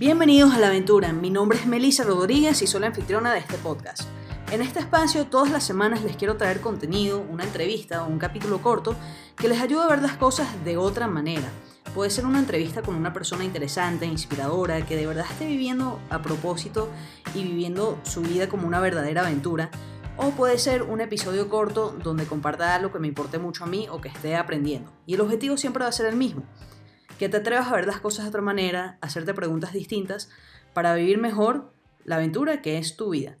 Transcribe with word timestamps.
Bienvenidos 0.00 0.54
a 0.54 0.58
la 0.58 0.68
aventura, 0.68 1.12
mi 1.12 1.28
nombre 1.28 1.58
es 1.58 1.66
Melissa 1.66 2.04
Rodríguez 2.04 2.62
y 2.62 2.66
soy 2.66 2.80
la 2.80 2.86
anfitriona 2.86 3.34
de 3.34 3.40
este 3.40 3.58
podcast. 3.58 4.04
En 4.50 4.62
este 4.62 4.78
espacio 4.78 5.26
todas 5.26 5.50
las 5.50 5.62
semanas 5.62 6.02
les 6.02 6.16
quiero 6.16 6.38
traer 6.38 6.62
contenido, 6.62 7.20
una 7.28 7.44
entrevista 7.44 8.02
o 8.02 8.08
un 8.08 8.18
capítulo 8.18 8.62
corto 8.62 8.96
que 9.36 9.46
les 9.46 9.60
ayude 9.60 9.82
a 9.82 9.88
ver 9.88 10.00
las 10.00 10.16
cosas 10.16 10.64
de 10.64 10.78
otra 10.78 11.06
manera. 11.06 11.50
Puede 11.94 12.08
ser 12.08 12.24
una 12.24 12.38
entrevista 12.38 12.80
con 12.80 12.94
una 12.94 13.12
persona 13.12 13.44
interesante, 13.44 14.06
inspiradora, 14.06 14.86
que 14.86 14.96
de 14.96 15.06
verdad 15.06 15.26
esté 15.30 15.44
viviendo 15.44 16.00
a 16.08 16.22
propósito 16.22 16.88
y 17.34 17.42
viviendo 17.42 17.98
su 18.02 18.22
vida 18.22 18.48
como 18.48 18.66
una 18.66 18.80
verdadera 18.80 19.20
aventura. 19.20 19.70
O 20.16 20.30
puede 20.30 20.56
ser 20.56 20.82
un 20.82 21.02
episodio 21.02 21.50
corto 21.50 21.94
donde 22.02 22.24
comparta 22.24 22.74
algo 22.74 22.90
que 22.90 23.00
me 23.00 23.08
importe 23.08 23.38
mucho 23.38 23.64
a 23.64 23.66
mí 23.66 23.86
o 23.90 24.00
que 24.00 24.08
esté 24.08 24.34
aprendiendo. 24.34 24.90
Y 25.04 25.12
el 25.12 25.20
objetivo 25.20 25.58
siempre 25.58 25.82
va 25.82 25.90
a 25.90 25.92
ser 25.92 26.06
el 26.06 26.16
mismo. 26.16 26.44
Que 27.20 27.28
te 27.28 27.36
atrevas 27.36 27.68
a 27.68 27.74
ver 27.76 27.86
las 27.86 28.00
cosas 28.00 28.24
de 28.24 28.30
otra 28.30 28.40
manera, 28.40 28.96
hacerte 29.02 29.34
preguntas 29.34 29.74
distintas 29.74 30.30
para 30.72 30.94
vivir 30.94 31.18
mejor 31.18 31.70
la 32.02 32.16
aventura 32.16 32.62
que 32.62 32.78
es 32.78 32.96
tu 32.96 33.10
vida. 33.10 33.36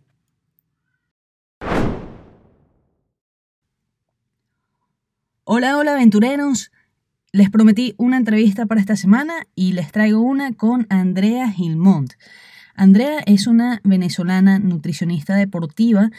Hola, 5.44 5.78
hola 5.78 5.94
aventureros. 5.94 6.72
Les 7.32 7.48
prometí 7.48 7.94
una 7.96 8.18
entrevista 8.18 8.66
para 8.66 8.82
esta 8.82 8.96
semana 8.96 9.46
y 9.54 9.72
les 9.72 9.90
traigo 9.92 10.20
una 10.20 10.52
con 10.52 10.86
Andrea 10.90 11.50
Gilmont. 11.50 12.12
Andrea 12.74 13.20
es 13.20 13.46
una 13.46 13.80
venezolana 13.82 14.58
nutricionista 14.58 15.36
deportiva 15.36 16.10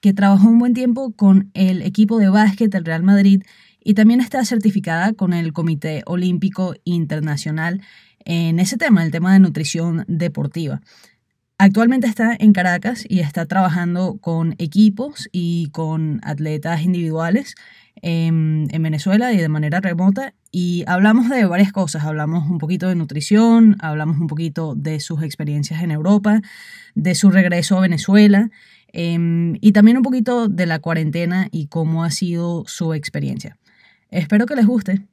que 0.00 0.14
trabajó 0.14 0.48
un 0.48 0.58
buen 0.58 0.72
tiempo 0.72 1.12
con 1.12 1.50
el 1.52 1.82
equipo 1.82 2.16
de 2.16 2.30
básquet 2.30 2.72
del 2.72 2.86
Real 2.86 3.02
Madrid 3.02 3.42
y 3.90 3.94
también 3.94 4.20
está 4.20 4.44
certificada 4.44 5.14
con 5.14 5.32
el 5.32 5.52
Comité 5.52 6.04
Olímpico 6.06 6.76
Internacional 6.84 7.80
en 8.24 8.60
ese 8.60 8.76
tema, 8.76 9.02
el 9.02 9.10
tema 9.10 9.32
de 9.32 9.40
nutrición 9.40 10.04
deportiva. 10.06 10.80
Actualmente 11.58 12.06
está 12.06 12.36
en 12.38 12.52
Caracas 12.52 13.04
y 13.08 13.18
está 13.18 13.46
trabajando 13.46 14.18
con 14.20 14.54
equipos 14.58 15.28
y 15.32 15.70
con 15.72 16.20
atletas 16.22 16.82
individuales 16.82 17.56
en, 17.96 18.68
en, 18.70 18.80
Venezuela 18.80 19.32
y 19.32 19.38
de 19.38 19.48
manera 19.48 19.80
remota. 19.80 20.34
Y 20.52 20.84
hablamos 20.86 21.28
de 21.28 21.44
varias 21.46 21.72
cosas. 21.72 22.04
Hablamos 22.04 22.48
un 22.48 22.58
poquito 22.58 22.86
de 22.86 22.94
nutrición, 22.94 23.76
hablamos 23.80 24.20
un 24.20 24.28
poquito 24.28 24.76
de 24.76 25.00
sus 25.00 25.24
experiencias 25.24 25.82
en 25.82 25.90
Europa, 25.90 26.40
de 26.94 27.16
su 27.16 27.28
regreso 27.28 27.76
a 27.76 27.80
Venezuela 27.80 28.50
eh, 28.92 29.18
y 29.60 29.72
también 29.72 29.96
un 29.96 30.02
poquito 30.02 30.48
de 30.48 30.66
la 30.66 30.78
cuarentena 30.78 31.48
y 31.50 31.66
cómo 31.66 32.04
ha 32.04 32.10
sido 32.10 32.64
su 32.66 32.94
experiencia. 32.94 33.56
Espero 34.10 34.44
que 34.44 34.56
les 34.56 34.66
guste. 34.66 35.06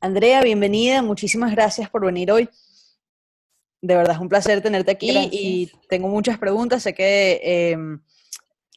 Andrea, 0.00 0.42
bienvenida. 0.42 1.00
Muchísimas 1.00 1.50
gracias 1.52 1.88
por 1.88 2.04
venir 2.04 2.30
hoy. 2.30 2.48
De 3.80 3.96
verdad 3.96 4.16
es 4.16 4.20
un 4.20 4.28
placer 4.28 4.60
tenerte 4.60 4.90
aquí 4.90 5.10
y 5.32 5.72
tengo 5.88 6.08
muchas 6.08 6.38
preguntas. 6.38 6.82
Sé 6.82 6.92
que 6.92 7.40
eh, 7.42 7.76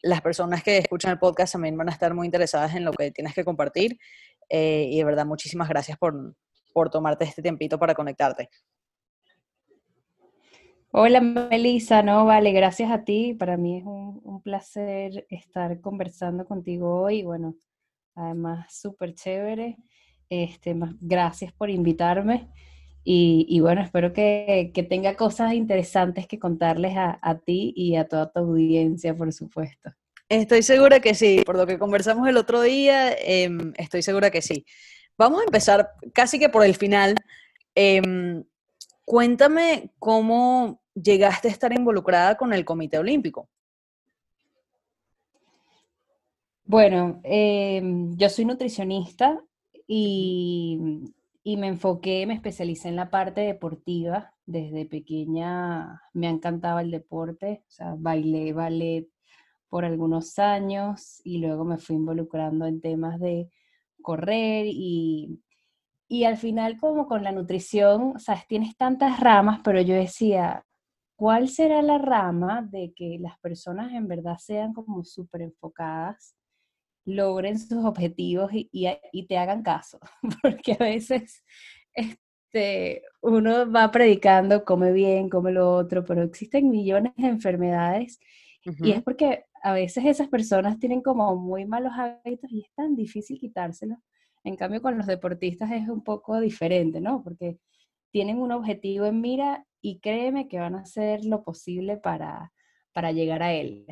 las 0.02 0.22
personas 0.22 0.64
que 0.64 0.78
escuchan 0.78 1.12
el 1.12 1.20
podcast 1.20 1.54
también 1.54 1.78
van 1.78 1.90
a 1.90 1.92
estar 1.92 2.14
muy 2.14 2.26
interesadas 2.26 2.74
en 2.76 2.86
lo 2.86 2.92
que 2.94 3.12
tienes 3.12 3.34
que 3.34 3.44
compartir. 3.44 4.00
Eh, 4.48 4.88
y 4.90 4.98
de 4.98 5.04
verdad, 5.04 5.26
muchísimas 5.26 5.68
gracias 5.68 5.98
por, 5.98 6.36
por 6.74 6.90
tomarte 6.90 7.26
este 7.26 7.42
tiempito 7.42 7.78
para 7.78 7.94
conectarte. 7.94 8.50
Hola 10.92 11.22
Melissa, 11.22 12.02
no, 12.02 12.26
vale, 12.26 12.52
gracias 12.52 12.90
a 12.92 13.04
ti. 13.04 13.36
Para 13.36 13.58
mí 13.58 13.78
es 13.78 13.84
un, 13.86 14.42
placer 14.42 15.28
estar 15.30 15.80
conversando 15.82 16.46
contigo 16.46 17.02
hoy. 17.02 17.22
Bueno, 17.22 17.56
además 18.16 18.74
súper 18.74 19.14
chévere. 19.14 19.78
Este, 20.30 20.76
gracias 21.00 21.54
por 21.54 21.70
invitarme. 21.70 22.50
Y, 23.04 23.60
bueno, 23.60 23.82
espero 23.82 24.14
que, 24.14 24.72
que, 24.74 24.84
tenga 24.84 25.16
cosas 25.16 25.54
interesantes 25.54 26.28
que 26.28 26.38
contarles 26.38 26.96
a, 26.96 27.20
a, 27.22 27.40
ti 27.40 27.74
y 27.76 27.96
a 27.96 28.08
toda 28.08 28.32
tu 28.32 28.40
audiencia, 28.40 29.16
por 29.16 29.32
supuesto. 29.34 29.92
Estoy 30.28 30.62
segura 30.62 31.00
que 31.00 31.16
sí, 31.16 31.42
por 31.44 31.58
lo 31.58 31.66
que 31.66 31.80
conversamos 31.80 32.28
el 32.28 32.38
otro 32.38 32.62
día, 32.62 33.12
eh, 33.14 33.50
estoy 33.78 34.04
segura 34.04 34.30
que 34.30 34.44
sí. 34.44 34.66
Vamos 35.18 35.42
a 35.42 35.46
empezar 35.46 35.92
casi 36.14 36.38
que 36.38 36.50
por 36.50 36.64
el 36.64 36.76
final. 36.76 37.16
Eh, 37.74 38.44
Cuéntame 39.10 39.90
cómo 39.98 40.84
llegaste 40.94 41.48
a 41.48 41.52
estar 41.52 41.74
involucrada 41.74 42.38
con 42.38 42.54
el 42.54 42.64
Comité 42.64 43.00
Olímpico. 43.00 43.50
Bueno, 46.64 47.20
eh, 47.24 47.82
yo 48.16 48.30
soy 48.30 48.46
nutricionista 48.46 49.44
y, 49.88 51.02
y, 51.42 51.58
me 51.58 51.70
enfoqué, 51.70 52.28
me 52.28 52.36
especialicé 52.36 52.90
en 52.90 52.98
la 52.98 53.10
parte 53.10 53.42
deportiva. 53.42 54.36
Desde 54.46 54.86
pequeña 54.86 56.04
me 56.14 56.28
ha 56.28 56.30
encantado 56.30 56.78
el 56.78 56.92
deporte, 56.92 57.64
o 57.68 57.72
sea, 57.72 57.96
bailé 57.98 58.54
ballet 58.54 59.08
por 59.70 59.86
algunos 59.86 60.38
años 60.38 61.20
y 61.24 61.40
luego 61.40 61.66
me 61.66 61.80
fui 61.80 61.96
involucrando 61.96 62.68
en 62.68 62.80
temas 62.80 63.20
de 63.20 63.50
correr 64.04 64.68
y 64.68 65.42
y 66.12 66.24
al 66.24 66.38
final, 66.38 66.80
como 66.80 67.08
con 67.08 67.24
la 67.24 67.32
nutrición, 67.32 68.20
sea, 68.20 68.44
tienes 68.48 68.76
tantas 68.76 69.20
ramas, 69.20 69.62
pero 69.64 69.80
yo 69.80 69.94
decía, 69.94 70.66
¿cuál 71.16 71.50
será 71.50 71.84
la 71.84 72.00
rama 72.00 72.64
de 72.64 72.92
que 72.96 73.20
las 73.20 73.38
personas 73.40 73.94
en 73.94 74.08
verdad 74.08 74.38
sean 74.40 74.74
como 74.74 75.04
súper 75.04 75.44
enfocadas, 75.44 76.36
logren 77.06 77.60
sus 77.60 77.86
objetivos 77.86 78.52
y, 78.52 78.70
y, 78.72 79.28
te 79.28 79.38
hagan 79.38 79.62
caso? 79.62 80.00
Porque 80.42 80.74
a 80.74 80.84
veces 80.84 81.44
este, 81.94 83.04
uno 83.22 83.72
va 83.72 83.92
predicando, 83.92 84.66
come 84.66 84.92
bien, 84.92 85.30
come 85.30 85.52
lo 85.52 85.72
otro, 85.72 86.04
pero 86.04 86.24
existen 86.24 86.72
millones 86.72 87.14
de 87.18 87.28
enfermedades 87.28 88.20
y 88.82 88.92
es 88.92 89.02
porque 89.02 89.46
a 89.64 89.72
veces 89.72 90.04
esas 90.06 90.28
personas 90.28 90.80
tienen 90.80 91.02
como 91.02 91.36
muy 91.36 91.66
malos 91.66 91.94
hábitos 91.96 92.52
y 92.52 92.62
es 92.62 92.72
tan 92.76 92.96
difícil 92.96 93.40
quitárselos 93.40 94.00
en 94.44 94.56
cambio, 94.56 94.82
con 94.82 94.98
los 94.98 95.08
deportistas 95.08 95.72
es 95.72 95.90
un 95.90 96.04
poco 96.04 96.40
diferente, 96.40 97.02
¿no? 97.02 97.24
Porque 97.24 97.58
tienen 98.12 98.40
un 98.40 98.52
objetivo 98.52 99.06
en 99.06 99.22
mira 99.22 99.66
y 99.82 100.00
créeme 100.00 100.48
que 100.48 100.60
van 100.60 100.76
a 100.76 100.82
hacer 100.82 101.26
lo 101.26 101.44
posible 101.44 101.98
para, 101.98 102.52
para 102.94 103.12
llegar 103.12 103.44
a 103.44 103.54
él. 103.54 103.86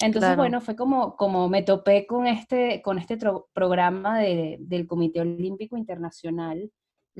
Entonces, 0.00 0.36
bueno, 0.36 0.60
fue 0.60 0.74
como, 0.74 1.16
como 1.16 1.48
me 1.48 1.62
topé 1.62 2.06
con 2.06 2.26
este, 2.26 2.82
con 2.82 2.98
este 2.98 3.16
programa 3.52 4.18
de, 4.18 4.56
del 4.60 4.86
Comité 4.86 5.20
Olímpico 5.20 5.76
Internacional, 5.76 6.70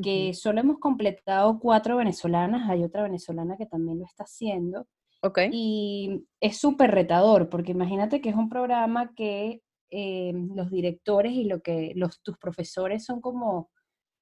que 0.03 0.35
solo 0.35 0.61
hemos 0.61 0.79
completado 0.81 1.61
cuatro 1.61 1.97
venezolanas, 1.97 2.69
hay 2.69 2.83
otra 2.83 3.05
venezolana 3.05 3.57
que 3.57 3.67
también 3.67 4.01
lo 4.01 4.05
está 4.05 4.25
haciendo. 4.25 4.89
Okay. 5.23 5.51
Y 5.53 6.27
es 6.41 6.59
súper 6.59 6.91
retador, 6.91 7.49
porque 7.49 7.73
imagínate 7.73 8.21
que 8.21 8.29
es 8.29 8.35
un 8.35 8.49
programa 8.49 9.15
que 9.15 9.63
eh, 9.97 10.33
los 10.55 10.71
directores 10.71 11.33
y 11.33 11.45
lo 11.45 11.63
que 11.63 11.93
los, 11.95 12.21
tus 12.21 12.37
profesores 12.37 13.05
son 13.05 13.21
como 13.21 13.71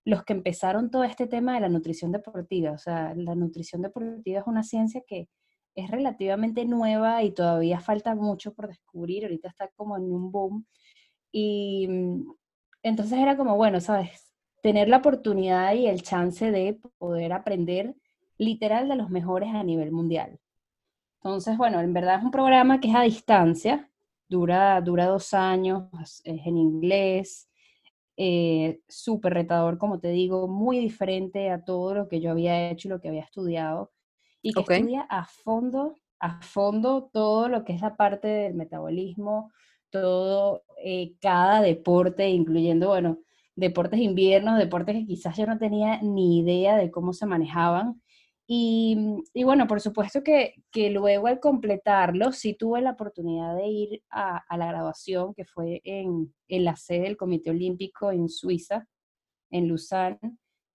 los 0.04 0.22
que 0.24 0.34
empezaron 0.34 0.90
todo 0.90 1.04
este 1.04 1.26
tema 1.26 1.54
de 1.54 1.60
la 1.60 1.70
nutrición 1.70 2.12
deportiva. 2.12 2.72
O 2.72 2.78
sea, 2.78 3.14
la 3.16 3.34
nutrición 3.34 3.80
deportiva 3.80 4.40
es 4.40 4.46
una 4.46 4.62
ciencia 4.62 5.02
que 5.06 5.28
es 5.74 5.90
relativamente 5.90 6.66
nueva 6.66 7.22
y 7.22 7.32
todavía 7.32 7.80
falta 7.80 8.14
mucho 8.14 8.52
por 8.52 8.68
descubrir. 8.68 9.24
Ahorita 9.24 9.48
está 9.48 9.68
como 9.76 9.96
en 9.96 10.04
un 10.04 10.30
boom. 10.30 10.66
Y 11.32 11.88
mm, 11.88 12.34
entonces 12.82 13.18
era 13.18 13.36
como, 13.38 13.56
bueno, 13.56 13.80
¿sabes? 13.80 14.34
Tener 14.62 14.88
la 14.88 14.98
oportunidad 14.98 15.72
y 15.74 15.86
el 15.86 16.02
chance 16.02 16.50
de 16.50 16.78
poder 16.98 17.32
aprender 17.32 17.94
literal 18.36 18.88
de 18.88 18.96
los 18.96 19.08
mejores 19.08 19.54
a 19.54 19.64
nivel 19.64 19.90
mundial. 19.90 20.38
Entonces, 21.22 21.56
bueno, 21.56 21.80
en 21.80 21.94
verdad 21.94 22.18
es 22.18 22.24
un 22.24 22.30
programa 22.30 22.80
que 22.80 22.88
es 22.88 22.94
a 22.94 23.02
distancia, 23.02 23.90
dura, 24.32 24.80
dura 24.80 25.06
dos 25.06 25.34
años, 25.34 25.90
es 26.00 26.22
en 26.24 26.56
inglés, 26.56 27.50
eh, 28.16 28.80
súper 28.88 29.34
retador, 29.34 29.76
como 29.76 30.00
te 30.00 30.08
digo, 30.08 30.48
muy 30.48 30.78
diferente 30.78 31.50
a 31.50 31.64
todo 31.64 31.94
lo 31.94 32.08
que 32.08 32.20
yo 32.20 32.30
había 32.30 32.70
hecho 32.70 32.88
y 32.88 32.90
lo 32.90 33.00
que 33.00 33.08
había 33.08 33.22
estudiado, 33.22 33.92
y 34.40 34.54
que 34.54 34.60
okay. 34.60 34.78
estudia 34.78 35.02
a 35.02 35.26
fondo, 35.26 35.94
a 36.18 36.40
fondo 36.40 37.10
todo 37.12 37.48
lo 37.48 37.62
que 37.64 37.74
es 37.74 37.82
la 37.82 37.94
parte 37.96 38.26
del 38.26 38.54
metabolismo, 38.54 39.52
todo, 39.90 40.64
eh, 40.82 41.14
cada 41.20 41.60
deporte, 41.60 42.30
incluyendo, 42.30 42.88
bueno, 42.88 43.18
deportes 43.54 44.00
inviernos, 44.00 44.58
deportes 44.58 44.96
que 44.96 45.06
quizás 45.06 45.36
yo 45.36 45.46
no 45.46 45.58
tenía 45.58 46.00
ni 46.00 46.38
idea 46.38 46.78
de 46.78 46.90
cómo 46.90 47.12
se 47.12 47.26
manejaban, 47.26 48.00
y, 48.46 48.96
y, 49.32 49.44
bueno, 49.44 49.66
por 49.66 49.80
supuesto 49.80 50.22
que, 50.22 50.54
que, 50.70 50.90
luego 50.90 51.28
al 51.28 51.40
completarlo, 51.40 52.32
sí 52.32 52.54
tuve 52.54 52.82
la 52.82 52.90
oportunidad 52.90 53.56
de 53.56 53.66
ir 53.66 54.02
a, 54.10 54.38
a 54.48 54.56
la 54.56 54.66
graduación, 54.66 55.32
que 55.34 55.44
fue 55.44 55.80
en, 55.84 56.34
en, 56.48 56.64
la 56.64 56.76
sede 56.76 57.02
del 57.02 57.16
Comité 57.16 57.50
Olímpico 57.50 58.10
en 58.10 58.28
Suiza, 58.28 58.86
en 59.50 59.68
Lausanne. 59.68 60.18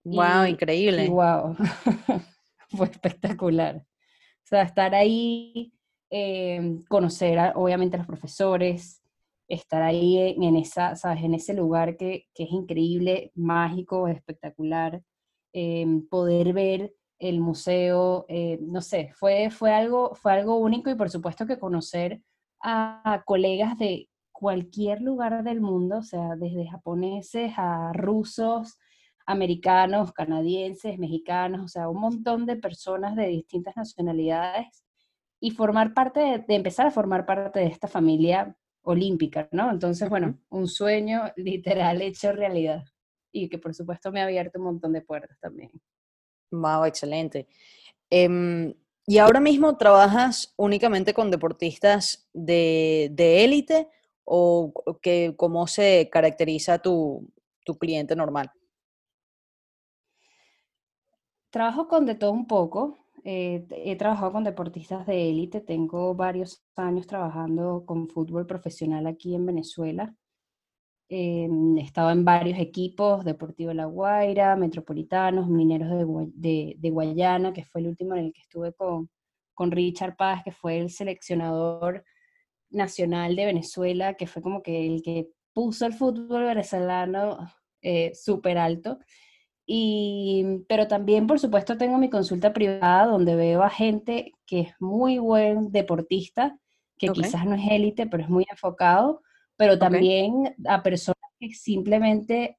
¡Wow! 0.03 0.45
Y, 0.45 0.51
increíble. 0.51 1.05
Y, 1.05 1.09
¡Wow! 1.09 1.55
fue 2.69 2.87
espectacular. 2.87 3.77
O 3.77 4.47
sea, 4.47 4.61
estar 4.61 4.95
ahí, 4.95 5.73
eh, 6.09 6.79
conocer 6.87 7.37
a, 7.37 7.51
obviamente 7.55 7.97
a 7.97 7.99
los 7.99 8.07
profesores, 8.07 9.03
estar 9.47 9.81
ahí 9.81 10.35
en, 10.37 10.55
esa, 10.55 10.95
¿sabes? 10.95 11.23
en 11.23 11.33
ese 11.33 11.53
lugar 11.53 11.97
que, 11.97 12.27
es 12.33 12.51
increíble, 12.51 13.31
mágico, 13.35 14.07
espectacular, 14.07 15.01
em, 15.53 16.07
poder 16.07 16.53
ver 16.53 16.93
el 17.19 17.39
museo, 17.39 18.25
eh, 18.29 18.59
no 18.61 18.81
sé, 18.81 19.11
fue, 19.15 19.49
fue, 19.49 19.73
algo, 19.73 20.15
fue 20.15 20.33
algo 20.33 20.57
único 20.57 20.89
y 20.89 20.95
por 20.95 21.09
supuesto 21.09 21.45
que 21.45 21.59
conocer 21.59 22.21
a, 22.61 23.23
colegas 23.25 23.77
de 23.79 24.09
cualquier 24.31 25.01
lugar 25.01 25.43
del 25.43 25.61
mundo, 25.61 25.97
o 25.99 26.03
sea, 26.03 26.35
desde 26.35 26.67
japoneses 26.67 27.53
a 27.57 27.91
rusos, 27.93 28.77
americanos, 29.25 30.13
canadienses, 30.13 30.99
mexicanos, 30.99 31.61
o 31.61 31.67
sea, 31.67 31.89
un 31.89 31.99
montón 31.99 32.45
de 32.45 32.55
personas 32.55 33.15
de 33.15 33.27
distintas 33.27 33.75
nacionalidades 33.75 34.83
y 35.39 35.51
formar 35.51 35.93
parte 35.93 36.19
de, 36.19 36.55
empezar 36.55 36.87
a 36.87 36.91
formar 36.91 37.25
parte 37.25 37.59
de 37.59 37.67
esta 37.67 37.87
familia 37.87 38.55
olímpica, 38.83 39.49
¿no? 39.51 39.71
Entonces, 39.71 40.09
bueno, 40.09 40.39
un 40.49 40.67
sueño 40.67 41.23
literal 41.35 42.01
hecho 42.01 42.31
realidad 42.31 42.83
y 43.31 43.49
que 43.49 43.57
por 43.57 43.73
supuesto 43.73 44.11
me 44.11 44.21
ha 44.21 44.25
abierto 44.25 44.59
un 44.59 44.65
montón 44.65 44.93
de 44.93 45.01
puertas 45.01 45.37
también. 45.39 45.71
Wow, 46.51 46.85
excelente. 46.85 47.47
Em, 48.09 48.73
¿Y 49.09 49.19
ahora 49.19 49.39
mismo 49.39 49.77
trabajas 49.77 50.53
únicamente 50.57 51.13
con 51.13 51.31
deportistas 51.31 52.27
de, 52.33 53.09
élite 53.17 53.89
o 54.25 54.73
que, 55.01 55.33
cómo 55.38 55.65
se 55.67 56.09
caracteriza 56.11 56.79
tu, 56.79 57.25
tu 57.63 57.77
cliente 57.77 58.17
normal? 58.17 58.51
Trabajo 61.49 61.88
con 61.88 62.05
de 62.05 62.15
todo 62.15 62.31
un 62.31 62.47
poco. 62.47 62.97
Eh, 63.23 63.65
he 63.71 63.95
trabajado 63.95 64.33
con 64.33 64.43
deportistas 64.43 65.07
de 65.07 65.29
élite. 65.29 65.61
Tengo 65.61 66.13
varios 66.13 66.61
años 66.75 67.07
trabajando 67.07 67.85
con 67.85 68.09
fútbol 68.09 68.45
profesional 68.45 69.07
aquí 69.07 69.35
en 69.35 69.45
Venezuela. 69.45 70.13
Eh, 71.09 71.48
he 71.77 71.81
estado 71.81 72.12
en 72.12 72.25
varios 72.25 72.59
equipos, 72.59 73.24
Deportivo 73.24 73.74
La 73.74 73.86
Guaira, 73.86 74.56
Metropolitanos, 74.57 75.48
Mineros 75.48 75.89
de, 76.33 76.75
de, 76.77 76.89
Guayana, 76.89 77.54
que 77.54 77.63
fue 77.63 77.81
el 77.81 77.88
último 77.88 78.15
en 78.15 78.25
el 78.25 78.33
que 78.33 78.42
estuve 78.42 78.74
con, 78.74 79.09
con 79.54 79.71
Richard 79.71 80.18
Paz, 80.18 80.44
que 80.44 80.51
fue 80.51 80.80
el 80.80 80.89
seleccionador 80.89 82.04
nacional 82.69 83.36
de 83.36 83.45
Venezuela, 83.45 84.15
que 84.15 84.27
fue 84.27 84.42
como 84.42 84.62
que 84.62 84.86
el 84.86 85.01
que 85.01 85.30
puso 85.54 85.86
el 85.86 85.94
fútbol 85.94 86.44
venezolano 86.44 87.51
eh, 87.81 88.13
súper 88.13 88.57
alto. 88.57 89.00
Y, 89.65 90.63
pero 90.68 90.88
también, 90.88 91.27
por 91.27 91.39
supuesto, 91.39 91.77
tengo 91.77 91.98
mi 91.98 92.10
consulta 92.10 92.53
privada 92.53 93.06
donde 93.06 93.36
veo 93.36 93.63
a 93.63 93.69
gente 93.69 94.33
que 94.45 94.62
es 94.62 94.74
muy 94.80 95.18
buen 95.19 95.71
deportista, 95.71 96.57
que 96.98 97.10
quizás 97.10 97.45
no 97.45 97.56
es 97.56 97.69
élite, 97.69 98.07
pero 98.07 98.24
es 98.24 98.30
muy 98.30 98.45
enfocado, 98.50 99.21
pero 99.57 99.77
también 99.77 100.56
a 100.68 100.83
personas 100.83 101.18
que 101.39 101.54
simplemente 101.54 102.57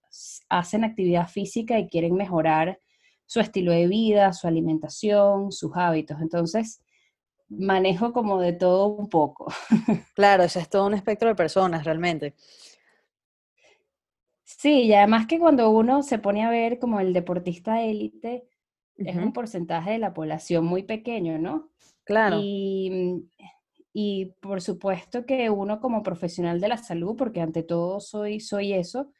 hacen 0.49 0.85
actividad 0.85 1.29
física 1.29 1.79
y 1.79 1.89
quieren 1.89 2.15
mejorar 2.15 2.81
su 3.25 3.41
estilo 3.41 3.73
de 3.73 3.87
vida, 3.87 4.33
su 4.33 4.47
alimentación, 4.47 5.53
sus 5.53 5.71
hábitos. 5.77 6.21
Entonces, 6.21 6.83
manejo 7.49 8.12
como 8.12 8.41
de 8.41 8.53
todo 8.53 8.87
un 8.87 9.09
poco. 9.09 9.53
Claro, 10.15 10.43
ese 10.43 10.59
es 10.59 10.69
todo 10.69 10.87
un 10.87 10.95
espectro 10.95 11.29
de 11.29 11.37
personas 11.37 11.85
realmente. 11.85 12.35
Sí, 14.43 14.83
y 14.83 14.94
además 14.94 15.27
que 15.27 15.39
cuando 15.39 15.71
uno 15.71 16.03
se 16.03 16.19
pone 16.19 16.44
a 16.44 16.51
ver 16.51 16.81
como 16.81 16.99
el 16.99 17.12
deportista 17.12 17.83
élite, 17.83 18.49
es 18.97 19.15
un 19.15 19.33
porcentaje 19.33 19.93
de 19.93 19.99
la 19.99 20.12
población 20.12 20.65
muy 20.65 20.83
pequeño, 20.83 21.39
¿no? 21.39 21.71
Claro. 22.03 22.41
Y, 22.43 23.29
y, 24.00 24.37
por 24.41 24.61
supuesto 24.62 25.27
que 25.27 25.50
uno 25.50 25.81
como 25.81 26.05
profesional 26.05 26.61
de 26.61 26.69
la 26.69 26.77
salud, 26.77 27.17
porque 27.17 27.41
ante 27.41 27.65
todo 27.65 27.99
soy, 27.99 28.39
soy 28.39 28.73
eso, 28.73 29.11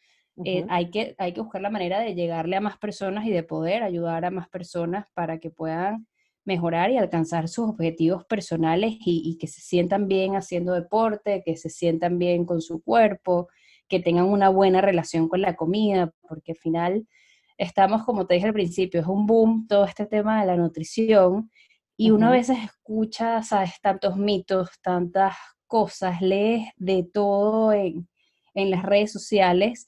eh, 0.45 0.67
hay, 0.69 0.93
que, 0.93 1.17
hay 1.19 1.33
que 1.33 1.41
buscar 1.41 1.63
la 1.63 1.71
manera 1.71 1.99
de 1.99 2.15
llegarle 2.15 2.55
a 2.55 2.61
más 2.61 2.79
personas 2.79 3.27
y 3.27 3.31
de 3.31 3.43
poder 3.43 3.83
ayudar 3.83 4.25
a 4.25 4.31
más 4.31 4.49
personas 4.49 5.07
para 5.15 5.41
que 5.41 5.51
puedan 5.51 6.07
mejorar 6.45 6.93
y 6.93 6.97
alcanzar 6.97 7.49
sus 7.49 7.71
objetivos 7.71 8.25
personales 8.27 8.93
y, 9.05 9.23
y 9.29 9.37
que 9.37 9.49
se 9.49 9.61
sientan 9.61 10.07
bien 10.07 10.37
haciendo 10.37 10.75
deporte, 10.75 11.43
que 11.45 11.57
se 11.57 11.71
sientan 11.71 12.17
bien 12.21 12.45
con 12.45 12.61
su 12.61 12.81
cuerpo, 12.81 13.49
que 13.89 13.99
tengan 13.99 14.27
una 14.27 14.49
buena 14.49 14.81
relación 14.81 15.29
con 15.29 15.41
la 15.41 15.57
comida, 15.57 16.13
porque 16.29 16.53
al 16.53 16.59
final 16.59 17.09
estamos, 17.57 18.05
como 18.05 18.29
te 18.29 18.35
dije 18.35 18.47
al 18.47 18.53
principio, 18.53 19.01
es 19.01 19.09
un 19.09 19.27
boom 19.27 19.67
todo 19.67 19.87
este 19.87 20.07
tema 20.07 20.41
de 20.41 20.47
la 20.47 20.57
nutrición 20.57 21.51
y 22.01 22.13
uno 22.13 22.29
a 22.29 22.31
veces 22.31 22.59
escucha, 22.65 23.43
sabes, 23.43 23.73
tantos 23.83 24.17
mitos, 24.17 24.71
tantas 24.83 25.35
cosas, 25.67 26.23
lees 26.23 26.69
de 26.77 27.03
todo 27.03 27.73
en, 27.73 28.09
las 28.55 28.85
redes 28.85 29.13
sociales 29.13 29.87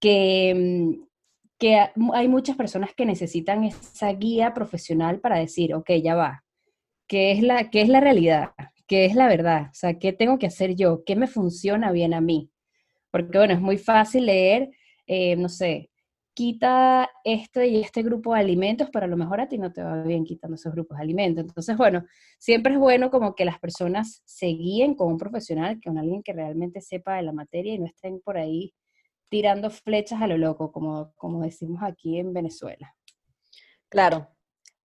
que, 0.00 0.54
mm, 0.54 1.04
que 1.58 1.78
hay 2.14 2.28
muchas 2.28 2.56
personas 2.56 2.90
que 2.94 3.06
necesitan 3.06 3.64
esa 3.64 4.12
guía 4.12 4.54
profesional 4.54 5.20
para 5.20 5.38
decir, 5.38 5.74
ok, 5.74 5.90
ya 6.02 6.16
va, 6.16 6.44
¿qué 7.06 7.30
es 7.30 7.42
la, 7.42 7.70
qué 7.70 7.82
es 7.82 7.88
la 7.88 8.00
realidad? 8.00 8.50
¿Qué 8.88 9.04
es 9.04 9.14
la 9.14 9.28
verdad? 9.28 9.68
O 9.70 9.74
sea, 9.74 9.98
¿qué 10.00 10.12
tengo 10.12 10.38
que 10.38 10.48
hacer 10.48 10.74
yo? 10.74 11.04
¿Qué 11.04 11.14
me 11.14 11.28
funciona 11.28 11.92
bien 11.92 12.12
a 12.12 12.20
mí? 12.20 12.50
Porque 13.12 13.38
bueno, 13.38 13.54
es 13.54 13.60
muy 13.60 13.78
fácil 13.78 14.26
leer, 14.26 14.70
eh, 15.06 15.36
no 15.36 15.48
sé, 15.48 15.91
quita 16.34 17.08
este 17.24 17.66
y 17.68 17.80
este 17.80 18.02
grupo 18.02 18.34
de 18.34 18.40
alimentos, 18.40 18.88
pero 18.92 19.04
a 19.04 19.08
lo 19.08 19.16
mejor 19.16 19.40
a 19.40 19.48
ti 19.48 19.58
no 19.58 19.72
te 19.72 19.82
va 19.82 20.02
bien 20.02 20.24
quitando 20.24 20.54
esos 20.54 20.72
grupos 20.72 20.98
de 20.98 21.04
alimentos. 21.04 21.44
Entonces, 21.44 21.76
bueno, 21.76 22.04
siempre 22.38 22.74
es 22.74 22.78
bueno 22.78 23.10
como 23.10 23.34
que 23.34 23.44
las 23.44 23.58
personas 23.58 24.22
se 24.24 24.46
guíen 24.46 24.94
con 24.94 25.08
un 25.08 25.18
profesional, 25.18 25.80
con 25.84 25.98
alguien 25.98 26.22
que 26.22 26.32
realmente 26.32 26.80
sepa 26.80 27.16
de 27.16 27.22
la 27.22 27.32
materia 27.32 27.74
y 27.74 27.78
no 27.78 27.86
estén 27.86 28.20
por 28.20 28.38
ahí 28.38 28.74
tirando 29.28 29.70
flechas 29.70 30.20
a 30.20 30.26
lo 30.26 30.36
loco, 30.36 30.72
como, 30.72 31.12
como 31.16 31.42
decimos 31.42 31.82
aquí 31.82 32.18
en 32.18 32.32
Venezuela. 32.32 32.94
Claro. 33.88 34.28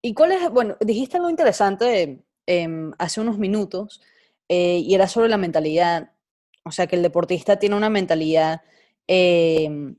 ¿Y 0.01 0.13
cuál 0.13 0.31
es, 0.33 0.49
bueno, 0.49 0.77
dijiste 0.79 1.17
algo 1.17 1.29
interesante 1.29 2.23
em, 2.45 2.91
hace 2.97 3.21
unos 3.21 3.37
minutos, 3.37 4.01
eh, 4.49 4.79
y 4.79 4.95
era 4.95 5.07
sobre 5.07 5.27
la 5.27 5.37
mentalidad 5.37 6.11
o 6.67 6.71
sea, 6.71 6.85
que 6.87 6.97
el 6.97 7.01
deportista 7.01 7.57
tiene 7.57 7.75
una 7.75 7.89
mentalidad 7.89 8.61
em, 9.07 9.95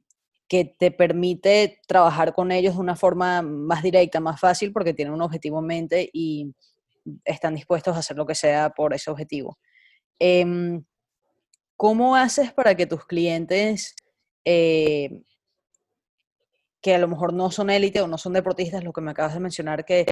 que 0.48 0.64
te 0.64 0.90
permite 0.90 1.80
trabajar 1.86 2.32
con 2.32 2.50
ellos 2.50 2.74
de 2.74 2.80
una 2.80 2.96
forma 2.96 3.42
más 3.42 3.82
directa, 3.82 4.18
más 4.18 4.40
fácil, 4.40 4.72
porque 4.72 4.94
tienen 4.94 5.14
un 5.14 5.22
objetivo 5.22 5.58
en 5.58 5.66
mente 5.66 6.10
y 6.12 6.54
están 7.24 7.54
dispuestos 7.54 7.94
a 7.94 8.00
hacer 8.00 8.16
lo 8.16 8.26
que 8.26 8.34
sea 8.34 8.70
por 8.70 8.94
ese 8.94 9.10
objetivo. 9.10 9.58
Em, 10.18 10.84
¿Cómo 11.76 12.16
haces 12.16 12.52
para 12.52 12.74
que 12.74 12.86
tus 12.86 13.04
clientes, 13.06 13.94
eh, 14.44 15.22
que 16.80 16.94
a 16.94 16.98
lo 16.98 17.08
mejor 17.08 17.32
no 17.32 17.50
son 17.50 17.70
élite 17.70 18.00
o 18.00 18.08
no 18.08 18.18
son 18.18 18.32
deportistas, 18.32 18.82
lo 18.82 18.92
que 18.92 19.00
me 19.00 19.12
acabas 19.12 19.34
de 19.34 19.40
mencionar, 19.40 19.84
que 19.84 20.06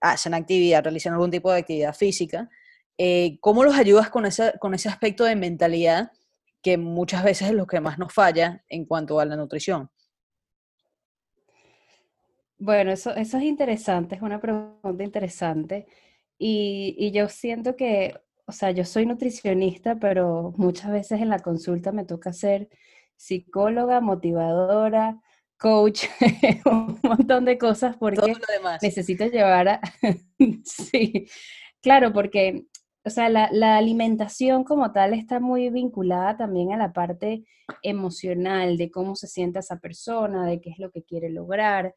hacen 0.00 0.34
actividad, 0.34 0.82
realizan 0.82 1.14
algún 1.14 1.30
tipo 1.30 1.50
de 1.50 1.60
actividad 1.60 1.94
física, 1.94 2.50
eh, 2.98 3.38
¿Cómo 3.40 3.64
los 3.64 3.76
ayudas 3.76 4.08
con 4.10 4.24
ese, 4.24 4.52
con 4.60 4.74
ese 4.74 4.88
aspecto 4.88 5.24
de 5.24 5.34
mentalidad 5.34 6.12
que 6.64 6.78
muchas 6.78 7.22
veces 7.22 7.48
es 7.48 7.54
lo 7.54 7.66
que 7.66 7.78
más 7.78 7.98
nos 7.98 8.12
falla 8.12 8.64
en 8.68 8.86
cuanto 8.86 9.20
a 9.20 9.26
la 9.26 9.36
nutrición? 9.36 9.90
Bueno, 12.58 12.90
eso, 12.90 13.14
eso 13.14 13.36
es 13.36 13.44
interesante, 13.44 14.14
es 14.14 14.22
una 14.22 14.40
pregunta 14.40 15.04
interesante. 15.04 15.86
Y, 16.38 16.96
y, 16.98 17.12
yo 17.12 17.28
siento 17.28 17.76
que, 17.76 18.18
o 18.46 18.52
sea, 18.52 18.70
yo 18.70 18.84
soy 18.84 19.04
nutricionista, 19.04 19.96
pero 19.96 20.54
muchas 20.56 20.90
veces 20.90 21.20
en 21.20 21.28
la 21.28 21.40
consulta 21.40 21.92
me 21.92 22.06
toca 22.06 22.32
ser 22.32 22.70
psicóloga, 23.16 24.00
motivadora, 24.00 25.20
coach, 25.58 26.04
un 26.64 26.98
montón 27.02 27.44
de 27.44 27.58
cosas 27.58 27.96
porque 27.96 28.34
necesito 28.80 29.26
llevar 29.26 29.68
a... 29.68 29.80
sí, 30.64 31.28
claro, 31.82 32.12
porque 32.12 32.66
o 33.06 33.10
sea, 33.10 33.28
la, 33.28 33.76
alimentación 33.76 34.64
como 34.64 34.92
tal 34.92 35.12
está 35.12 35.38
muy 35.38 35.68
vinculada 35.68 36.36
también 36.38 36.72
a 36.72 36.78
la 36.78 36.92
parte 36.92 37.44
emocional 37.82 38.78
de 38.78 38.90
cómo 38.90 39.14
se 39.14 39.26
siente 39.26 39.58
esa 39.58 39.78
persona, 39.78 40.46
de 40.46 40.60
qué 40.60 40.70
es 40.70 40.78
lo 40.78 40.90
que 40.90 41.02
quiere 41.02 41.28
lograr. 41.30 41.94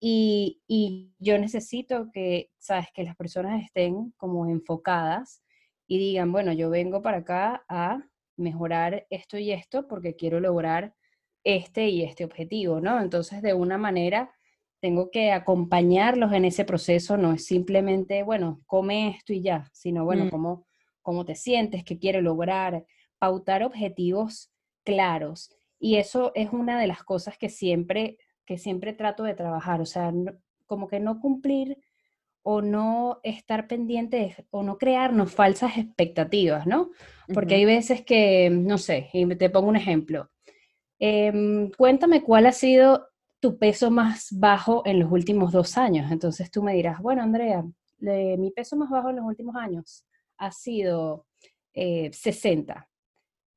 Y, 0.00 0.62
yo 1.18 1.38
necesito 1.38 2.10
que, 2.12 2.50
sabes, 2.58 2.88
que 2.94 3.04
las 3.04 3.16
personas 3.16 3.62
estén 3.64 4.12
como 4.16 4.46
enfocadas 4.46 5.42
y 5.86 5.98
digan, 5.98 6.32
bueno, 6.32 6.52
yo 6.52 6.70
vengo 6.70 7.02
para 7.02 7.18
acá 7.18 7.64
a 7.68 8.02
mejorar 8.36 9.06
esto 9.10 9.38
y 9.38 9.52
esto 9.52 9.86
porque 9.88 10.16
quiero 10.16 10.40
lograr 10.40 10.94
este 11.44 11.88
y 11.88 12.02
este 12.02 12.24
objetivo, 12.24 12.80
¿no? 12.80 13.00
Entonces, 13.00 13.42
de 13.42 13.54
una 13.54 13.78
manera 13.78 14.30
tengo 14.80 15.10
que 15.10 15.32
acompañarlos 15.32 16.32
en 16.32 16.44
ese 16.44 16.64
proceso, 16.64 17.16
no 17.16 17.32
es 17.32 17.44
simplemente, 17.46 18.22
bueno, 18.22 18.60
come 18.66 19.16
esto 19.16 19.32
y 19.32 19.42
ya, 19.42 19.68
sino, 19.72 20.04
bueno, 20.04 20.26
mm. 20.26 20.62
cómo, 21.02 21.24
te 21.24 21.34
sientes, 21.34 21.84
qué 21.84 21.98
quieres 21.98 22.22
lograr, 22.22 22.84
pautar 23.18 23.62
objetivos 23.62 24.52
claros. 24.84 25.50
Y 25.78 25.96
eso 25.96 26.32
es 26.34 26.52
una 26.52 26.78
de 26.80 26.86
las 26.86 27.02
cosas 27.02 27.38
que 27.38 27.48
siempre, 27.48 28.18
que 28.44 28.58
siempre 28.58 28.92
trato 28.92 29.22
de 29.22 29.34
trabajar, 29.34 29.80
o 29.80 29.86
sea, 29.86 30.12
como 30.66 30.88
que 30.88 31.00
no 31.00 31.20
cumplir 31.20 31.78
o 32.42 32.62
no 32.62 33.18
estar 33.24 33.66
pendientes 33.66 34.36
o 34.50 34.62
no 34.62 34.78
crearnos 34.78 35.32
falsas 35.32 35.78
expectativas, 35.78 36.66
¿no? 36.66 36.90
Porque 37.34 37.56
hay 37.56 37.64
veces 37.64 38.04
que, 38.04 38.50
no 38.50 38.78
sé, 38.78 39.10
y 39.12 39.26
te 39.34 39.50
pongo 39.50 39.68
un 39.68 39.76
ejemplo. 39.76 40.30
Em, 40.98 41.70
cuéntame 41.72 42.22
cuál 42.22 42.46
ha 42.46 42.52
sido 42.52 43.08
tu 43.40 43.58
peso 43.58 43.90
más 43.90 44.28
bajo 44.32 44.82
en 44.86 45.00
los 45.00 45.10
últimos 45.10 45.52
dos 45.52 45.76
años. 45.78 46.10
Entonces 46.10 46.50
tú 46.50 46.62
me 46.62 46.74
dirás, 46.74 47.00
bueno, 47.00 47.22
Andrea, 47.22 47.64
mi 47.98 48.50
peso 48.50 48.76
más 48.76 48.90
bajo 48.90 49.10
en 49.10 49.16
los 49.16 49.24
últimos 49.24 49.56
años 49.56 50.04
ha 50.38 50.50
sido 50.50 51.26
60, 51.74 52.72
eh, 52.72 52.76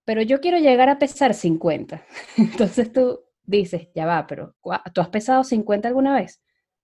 pero 0.06 0.22
yo 0.22 0.42
quiero 0.42 0.58
llegar 0.58 0.90
a 0.90 1.00
pesar 1.00 1.34
50. 1.34 2.04
Entonces 2.38 2.92
tú 2.92 3.22
dices, 3.44 3.90
ya 3.94 4.06
va, 4.06 4.28
pero 4.28 4.56
¿tú 4.94 5.02
has 5.02 5.10
pesado 5.10 5.44
50 5.44 5.88
alguna 5.88 6.16
vez? 6.16 6.42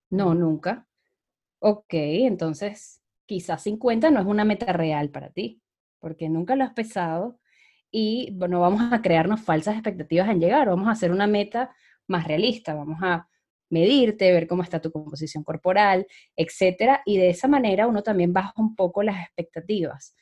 No, 0.10 0.34
nunca. 0.34 0.88
Ok, 1.60 1.94
entonces 1.94 3.02
quizás 3.26 3.64
50 3.64 4.12
no 4.12 4.20
es 4.20 4.26
una 4.26 4.46
meta 4.46 4.72
real 4.72 5.10
para 5.10 5.30
ti, 5.30 5.62
porque 6.00 6.30
nunca 6.30 6.56
lo 6.56 6.64
has 6.64 6.74
pesado 6.74 7.40
y 7.92 8.32
bueno, 8.34 8.60
vamos 8.60 8.94
a 8.94 9.02
crearnos 9.02 9.42
falsas 9.42 9.76
expectativas 9.76 10.30
en 10.30 10.40
llegar, 10.40 10.68
vamos 10.68 10.88
a 10.88 10.92
hacer 10.92 11.12
una 11.12 11.28
meta 11.28 11.76
más 12.08 12.28
realista, 12.28 12.74
vamos 12.74 13.00
a 13.02 13.28
medirte, 13.70 14.32
ver 14.32 14.48
cómo 14.48 14.64
está 14.64 14.82
tu 14.82 14.92
composición 14.92 15.44
corporal, 15.44 16.08
etcétera, 16.36 17.02
y 17.06 17.18
de 17.18 17.30
esa 17.30 17.48
manera 17.48 17.88
uno 17.88 18.04
también 18.04 18.34
baja 18.34 18.54
un 18.58 18.76
poco 18.76 19.04
las 19.04 19.24
expectativas. 19.26 20.16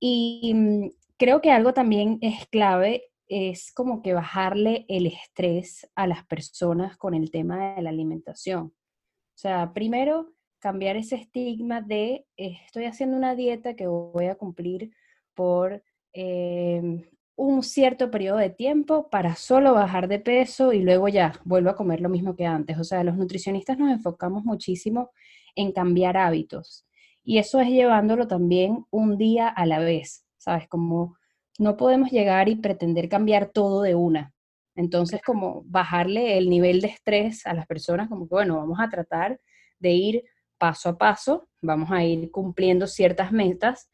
Y 0.00 0.52
mm, 0.54 0.88
creo 1.16 1.40
que 1.40 1.50
algo 1.50 1.74
también 1.74 2.18
es 2.22 2.46
clave 2.48 3.04
es 3.28 3.72
como 3.72 4.00
que 4.02 4.14
bajarle 4.14 4.86
el 4.88 5.06
estrés 5.06 5.86
a 5.94 6.06
las 6.06 6.24
personas 6.26 6.96
con 6.96 7.14
el 7.14 7.30
tema 7.30 7.74
de 7.74 7.82
la 7.82 7.90
alimentación. 7.90 8.68
O 8.68 9.40
sea, 9.40 9.72
primero 9.72 10.32
cambiar 10.58 10.96
ese 10.96 11.16
estigma 11.16 11.80
de 11.82 12.26
estoy 12.36 12.86
haciendo 12.86 13.16
una 13.16 13.34
dieta 13.34 13.76
que 13.76 13.86
voy 13.86 14.26
a 14.26 14.34
cumplir 14.34 14.90
por 15.34 15.82
em, 16.12 17.04
un 17.38 17.62
cierto 17.62 18.10
periodo 18.10 18.38
de 18.38 18.50
tiempo 18.50 19.08
para 19.10 19.36
solo 19.36 19.72
bajar 19.72 20.08
de 20.08 20.18
peso 20.18 20.72
y 20.72 20.80
luego 20.82 21.08
ya 21.08 21.32
vuelvo 21.44 21.70
a 21.70 21.76
comer 21.76 22.00
lo 22.00 22.08
mismo 22.08 22.34
que 22.34 22.44
antes. 22.44 22.76
O 22.78 22.84
sea, 22.84 23.04
los 23.04 23.16
nutricionistas 23.16 23.78
nos 23.78 23.92
enfocamos 23.92 24.44
muchísimo 24.44 25.12
en 25.54 25.70
cambiar 25.70 26.16
hábitos 26.16 26.84
y 27.22 27.38
eso 27.38 27.60
es 27.60 27.68
llevándolo 27.68 28.26
también 28.26 28.86
un 28.90 29.18
día 29.18 29.48
a 29.48 29.66
la 29.66 29.78
vez, 29.78 30.24
¿sabes? 30.36 30.66
Como 30.66 31.16
no 31.60 31.76
podemos 31.76 32.10
llegar 32.10 32.48
y 32.48 32.56
pretender 32.56 33.08
cambiar 33.08 33.50
todo 33.50 33.82
de 33.82 33.94
una. 33.94 34.34
Entonces, 34.74 35.20
como 35.24 35.62
bajarle 35.66 36.38
el 36.38 36.50
nivel 36.50 36.80
de 36.80 36.88
estrés 36.88 37.46
a 37.46 37.54
las 37.54 37.66
personas, 37.66 38.08
como 38.08 38.26
que, 38.26 38.34
bueno, 38.34 38.56
vamos 38.56 38.78
a 38.80 38.88
tratar 38.88 39.40
de 39.78 39.90
ir 39.90 40.24
paso 40.58 40.88
a 40.88 40.98
paso, 40.98 41.48
vamos 41.62 41.92
a 41.92 42.04
ir 42.04 42.32
cumpliendo 42.32 42.88
ciertas 42.88 43.30
metas 43.30 43.90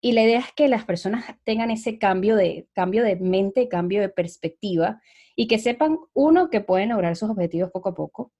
y 0.00 0.12
la 0.12 0.22
idea 0.22 0.38
es 0.38 0.52
que 0.56 0.68
las 0.68 0.84
personas 0.84 1.24
tengan 1.44 1.70
ese 1.70 1.98
cambio 1.98 2.36
de, 2.36 2.68
cambio 2.72 3.02
de 3.04 3.16
mente, 3.16 3.68
cambio 3.68 4.00
de 4.00 4.08
perspectiva 4.08 5.00
y 5.36 5.46
que 5.46 5.58
sepan, 5.58 5.98
uno, 6.14 6.48
que 6.48 6.60
pueden 6.60 6.90
lograr 6.90 7.16
sus 7.16 7.30
objetivos 7.30 7.70
poco 7.70 7.90
a 7.90 7.94
poco. 7.94 8.32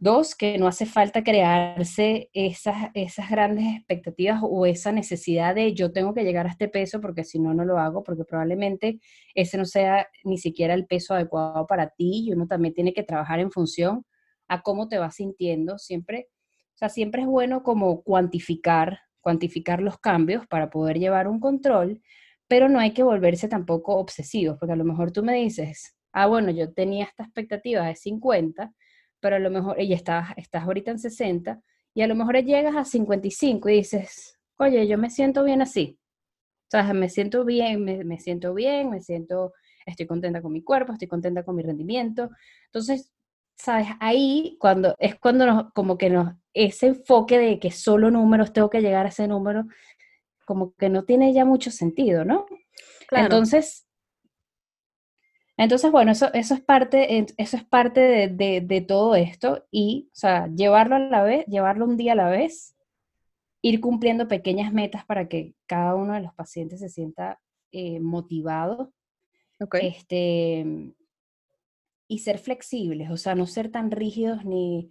Dos, 0.00 0.34
que 0.34 0.56
no 0.56 0.66
hace 0.66 0.86
falta 0.86 1.22
crearse 1.22 2.30
esas, 2.32 2.88
esas 2.94 3.28
grandes 3.28 3.66
expectativas 3.76 4.40
o 4.42 4.64
esa 4.64 4.90
necesidad 4.90 5.54
de 5.54 5.74
yo 5.74 5.92
tengo 5.92 6.14
que 6.14 6.24
llegar 6.24 6.46
a 6.46 6.50
este 6.50 6.66
peso 6.66 7.02
porque 7.02 7.24
si 7.24 7.38
no, 7.38 7.52
no 7.52 7.66
lo 7.66 7.78
hago, 7.78 8.02
porque 8.02 8.24
probablemente 8.24 9.00
ese 9.34 9.58
no 9.58 9.66
sea 9.66 10.08
ni 10.24 10.38
siquiera 10.38 10.72
el 10.72 10.86
peso 10.86 11.12
adecuado 11.12 11.66
para 11.66 11.90
ti 11.90 12.24
y 12.26 12.32
uno 12.32 12.46
también 12.46 12.72
tiene 12.72 12.94
que 12.94 13.02
trabajar 13.02 13.38
en 13.38 13.50
función 13.50 14.06
a 14.48 14.62
cómo 14.62 14.88
te 14.88 14.96
vas 14.96 15.16
sintiendo. 15.16 15.76
Siempre, 15.76 16.28
o 16.74 16.78
sea, 16.78 16.88
siempre 16.88 17.20
es 17.20 17.28
bueno 17.28 17.62
como 17.62 18.02
cuantificar 18.02 19.00
cuantificar 19.20 19.82
los 19.82 19.98
cambios 19.98 20.46
para 20.46 20.70
poder 20.70 20.98
llevar 20.98 21.28
un 21.28 21.40
control, 21.40 22.00
pero 22.48 22.68
no 22.68 22.80
hay 22.80 22.92
que 22.92 23.02
volverse 23.02 23.48
tampoco 23.48 23.96
obsesivos, 23.96 24.58
porque 24.58 24.72
a 24.72 24.76
lo 24.76 24.84
mejor 24.84 25.12
tú 25.12 25.22
me 25.22 25.34
dices, 25.34 25.96
ah, 26.12 26.26
bueno, 26.26 26.50
yo 26.50 26.72
tenía 26.72 27.04
esta 27.04 27.24
expectativa 27.24 27.86
de 27.86 27.96
50, 27.96 28.72
pero 29.20 29.36
a 29.36 29.38
lo 29.38 29.50
mejor 29.50 29.78
ella 29.78 29.96
estás, 29.96 30.30
estás 30.36 30.64
ahorita 30.64 30.90
en 30.90 30.98
60, 30.98 31.60
y 31.94 32.02
a 32.02 32.06
lo 32.06 32.14
mejor 32.14 32.36
llegas 32.44 32.76
a 32.76 32.84
55 32.84 33.68
y 33.68 33.74
dices, 33.74 34.38
oye, 34.56 34.86
yo 34.86 34.98
me 34.98 35.10
siento 35.10 35.44
bien 35.44 35.62
así. 35.62 35.98
O 36.66 36.70
sea, 36.70 36.92
me 36.94 37.08
siento 37.08 37.44
bien, 37.44 37.84
me, 37.84 38.04
me 38.04 38.18
siento 38.20 38.54
bien, 38.54 38.90
me 38.90 39.00
siento, 39.00 39.52
estoy 39.86 40.06
contenta 40.06 40.40
con 40.40 40.52
mi 40.52 40.62
cuerpo, 40.62 40.92
estoy 40.92 41.08
contenta 41.08 41.42
con 41.44 41.56
mi 41.56 41.62
rendimiento. 41.62 42.30
Entonces, 42.66 43.12
¿sabes? 43.56 43.88
Ahí 44.00 44.56
cuando, 44.60 44.94
es 44.98 45.16
cuando 45.18 45.46
nos, 45.46 45.72
como 45.72 45.98
que 45.98 46.10
nos, 46.10 46.34
ese 46.54 46.88
enfoque 46.88 47.38
de 47.38 47.58
que 47.58 47.70
solo 47.70 48.10
números 48.10 48.52
tengo 48.52 48.70
que 48.70 48.80
llegar 48.80 49.06
a 49.06 49.10
ese 49.10 49.28
número, 49.28 49.66
como 50.44 50.74
que 50.74 50.88
no 50.88 51.04
tiene 51.04 51.32
ya 51.32 51.44
mucho 51.44 51.70
sentido, 51.70 52.24
¿no? 52.24 52.46
Entonces, 53.10 53.86
entonces, 55.56 55.90
bueno, 55.90 56.12
eso, 56.12 56.32
eso 56.32 56.54
es 56.54 56.60
parte, 56.62 57.26
eso 57.36 57.56
es 57.56 57.64
parte 57.64 58.00
de, 58.28 58.62
de, 58.62 58.80
todo 58.80 59.14
esto 59.14 59.66
y, 59.70 60.08
o 60.10 60.16
sea, 60.16 60.46
llevarlo 60.48 60.96
a 60.96 61.00
la 61.00 61.22
vez, 61.22 61.44
llevarlo 61.46 61.84
un 61.84 61.98
día 61.98 62.12
a 62.12 62.16
la 62.16 62.30
vez, 62.30 62.74
ir 63.60 63.80
cumpliendo 63.80 64.26
pequeñas 64.26 64.72
metas 64.72 65.04
para 65.04 65.28
que 65.28 65.54
cada 65.66 65.94
uno 65.96 66.14
de 66.14 66.22
los 66.22 66.32
pacientes 66.32 66.80
se 66.80 66.88
sienta 66.88 67.40
eh, 67.72 68.00
motivado. 68.00 68.92
Este, 69.72 70.94
y 72.08 72.18
ser 72.20 72.38
flexibles, 72.38 73.10
o 73.10 73.18
sea, 73.18 73.34
no 73.34 73.46
ser 73.46 73.70
tan 73.70 73.90
rígidos 73.90 74.46
ni 74.46 74.90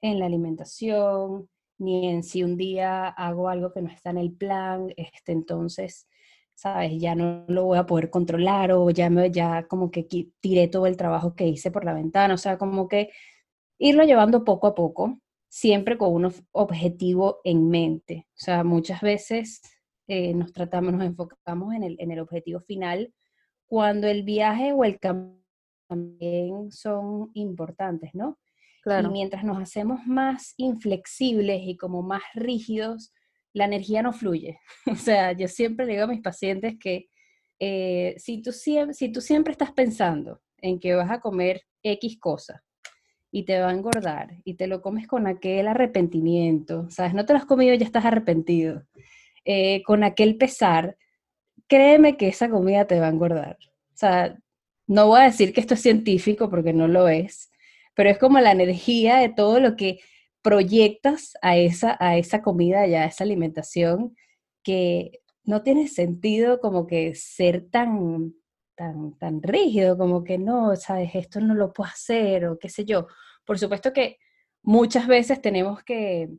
en 0.00 0.18
la 0.18 0.26
alimentación, 0.26 1.48
ni 1.78 2.08
en 2.08 2.22
si 2.22 2.42
un 2.42 2.56
día 2.56 3.08
hago 3.08 3.48
algo 3.48 3.72
que 3.72 3.82
no 3.82 3.90
está 3.90 4.10
en 4.10 4.18
el 4.18 4.32
plan, 4.32 4.92
este, 4.96 5.32
entonces, 5.32 6.08
sabes, 6.54 7.00
ya 7.00 7.14
no 7.14 7.44
lo 7.48 7.64
voy 7.64 7.78
a 7.78 7.86
poder 7.86 8.10
controlar 8.10 8.72
o 8.72 8.90
ya, 8.90 9.10
me, 9.10 9.30
ya 9.30 9.66
como 9.68 9.90
que 9.90 10.02
tiré 10.40 10.68
todo 10.68 10.86
el 10.86 10.96
trabajo 10.96 11.34
que 11.34 11.46
hice 11.46 11.70
por 11.70 11.84
la 11.84 11.94
ventana, 11.94 12.34
o 12.34 12.38
sea, 12.38 12.58
como 12.58 12.88
que 12.88 13.10
irlo 13.78 14.04
llevando 14.04 14.44
poco 14.44 14.66
a 14.66 14.74
poco, 14.74 15.20
siempre 15.48 15.96
con 15.98 16.12
un 16.12 16.32
objetivo 16.52 17.40
en 17.44 17.68
mente. 17.70 18.26
O 18.30 18.38
sea, 18.38 18.64
muchas 18.64 19.00
veces 19.00 19.62
eh, 20.08 20.34
nos 20.34 20.52
tratamos, 20.52 20.92
nos 20.92 21.04
enfocamos 21.04 21.74
en 21.74 21.84
el, 21.84 21.96
en 22.00 22.10
el 22.10 22.20
objetivo 22.20 22.60
final, 22.60 23.14
cuando 23.66 24.08
el 24.08 24.22
viaje 24.24 24.72
o 24.72 24.84
el 24.84 24.98
camino 24.98 25.38
también 25.88 26.70
son 26.70 27.30
importantes, 27.34 28.14
¿no? 28.14 28.38
Claro. 28.88 29.08
Y 29.08 29.12
mientras 29.12 29.44
nos 29.44 29.58
hacemos 29.58 30.06
más 30.06 30.54
inflexibles 30.56 31.60
y 31.62 31.76
como 31.76 32.02
más 32.02 32.22
rígidos, 32.34 33.12
la 33.52 33.66
energía 33.66 34.02
no 34.02 34.14
fluye. 34.14 34.58
O 34.90 34.94
sea, 34.94 35.32
yo 35.32 35.46
siempre 35.46 35.86
digo 35.86 36.04
a 36.04 36.06
mis 36.06 36.22
pacientes 36.22 36.76
que 36.80 37.10
eh, 37.60 38.14
si, 38.16 38.40
tú 38.40 38.50
siempre, 38.50 38.94
si 38.94 39.12
tú 39.12 39.20
siempre 39.20 39.52
estás 39.52 39.72
pensando 39.72 40.40
en 40.56 40.80
que 40.80 40.94
vas 40.94 41.10
a 41.10 41.20
comer 41.20 41.62
X 41.82 42.18
cosa 42.18 42.64
y 43.30 43.44
te 43.44 43.60
va 43.60 43.68
a 43.68 43.74
engordar 43.74 44.38
y 44.42 44.54
te 44.54 44.66
lo 44.66 44.80
comes 44.80 45.06
con 45.06 45.26
aquel 45.26 45.68
arrepentimiento, 45.68 46.88
¿sabes? 46.88 47.12
No 47.12 47.26
te 47.26 47.34
lo 47.34 47.40
has 47.40 47.44
comido 47.44 47.74
y 47.74 47.78
ya 47.78 47.84
estás 47.84 48.06
arrepentido, 48.06 48.84
eh, 49.44 49.82
con 49.82 50.02
aquel 50.02 50.38
pesar, 50.38 50.96
créeme 51.66 52.16
que 52.16 52.28
esa 52.28 52.48
comida 52.48 52.86
te 52.86 53.00
va 53.00 53.08
a 53.08 53.10
engordar. 53.10 53.58
O 53.92 53.96
sea, 53.96 54.34
no 54.86 55.08
voy 55.08 55.20
a 55.20 55.24
decir 55.24 55.52
que 55.52 55.60
esto 55.60 55.74
es 55.74 55.82
científico 55.82 56.48
porque 56.48 56.72
no 56.72 56.88
lo 56.88 57.08
es, 57.08 57.50
pero 57.98 58.10
es 58.10 58.18
como 58.18 58.38
la 58.38 58.52
energía 58.52 59.16
de 59.16 59.28
todo 59.28 59.58
lo 59.58 59.74
que 59.74 59.98
proyectas 60.40 61.32
a 61.42 61.56
esa, 61.56 61.96
a 61.98 62.16
esa 62.16 62.42
comida 62.42 62.86
y 62.86 62.94
a 62.94 63.04
esa 63.04 63.24
alimentación 63.24 64.14
que 64.62 65.20
no 65.42 65.64
tiene 65.64 65.88
sentido 65.88 66.60
como 66.60 66.86
que 66.86 67.16
ser 67.16 67.68
tan, 67.68 68.34
tan, 68.76 69.18
tan 69.18 69.42
rígido, 69.42 69.98
como 69.98 70.22
que 70.22 70.38
no, 70.38 70.76
sabes, 70.76 71.10
esto 71.16 71.40
no 71.40 71.56
lo 71.56 71.72
puedo 71.72 71.90
hacer 71.90 72.46
o 72.46 72.56
qué 72.56 72.68
sé 72.68 72.84
yo. 72.84 73.08
Por 73.44 73.58
supuesto 73.58 73.92
que 73.92 74.18
muchas 74.62 75.08
veces 75.08 75.42
tenemos 75.42 75.82
que 75.82 76.30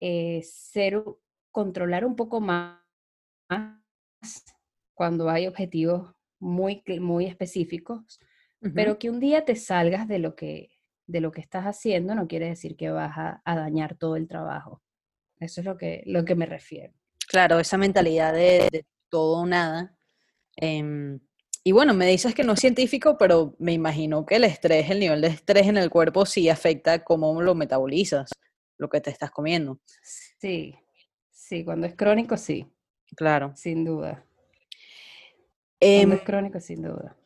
eh, 0.00 0.40
ser, 0.44 1.04
controlar 1.50 2.06
un 2.06 2.16
poco 2.16 2.40
más 2.40 2.80
cuando 4.94 5.28
hay 5.28 5.46
objetivos 5.46 6.10
muy, 6.40 6.82
muy 7.00 7.26
específicos, 7.26 8.18
pero 8.74 8.98
que 8.98 9.10
un 9.10 9.20
día 9.20 9.44
te 9.44 9.56
salgas 9.56 10.08
de 10.08 10.18
lo 10.18 10.36
que, 10.36 10.71
de 11.06 11.20
lo 11.20 11.32
que 11.32 11.40
estás 11.40 11.64
haciendo 11.64 12.14
no 12.14 12.28
quiere 12.28 12.48
decir 12.48 12.76
que 12.76 12.90
vas 12.90 13.12
a, 13.16 13.42
dañar 13.44 13.96
todo 13.96 14.16
el 14.16 14.28
trabajo. 14.28 14.82
Eso 15.38 15.60
es 15.60 15.66
lo 15.66 15.76
que, 15.76 16.02
lo 16.06 16.24
que 16.24 16.34
me 16.34 16.46
refiero. 16.46 16.92
Claro, 17.28 17.58
esa 17.58 17.76
mentalidad 17.78 18.32
de, 18.32 18.84
todo 19.08 19.40
o 19.40 19.46
nada. 19.46 19.96
Em, 20.56 21.20
y 21.64 21.72
bueno, 21.72 21.94
me 21.94 22.06
dices 22.06 22.34
que 22.34 22.44
no 22.44 22.54
es 22.54 22.60
científico, 22.60 23.16
pero 23.18 23.54
me 23.58 23.72
imagino 23.72 24.26
que 24.26 24.36
el 24.36 24.44
estrés, 24.44 24.90
el 24.90 25.00
nivel 25.00 25.20
de 25.20 25.28
estrés 25.28 25.66
en 25.66 25.76
el 25.76 25.90
cuerpo 25.90 26.26
sí 26.26 26.48
afecta 26.48 27.04
cómo 27.04 27.40
lo 27.40 27.54
metabolizas, 27.54 28.30
lo 28.78 28.88
que 28.88 29.00
te 29.00 29.10
estás 29.10 29.30
comiendo. 29.30 29.80
Sí, 30.02 30.74
sí, 31.30 31.64
cuando 31.64 31.86
es 31.86 31.94
crónico 31.94 32.36
sí. 32.36 32.66
Claro. 33.14 33.52
Sin 33.56 33.84
duda. 33.84 34.24
Eh, 35.78 36.02
es 36.02 36.22
crónico, 36.22 36.60
sin 36.60 36.82
duda. 36.82 37.16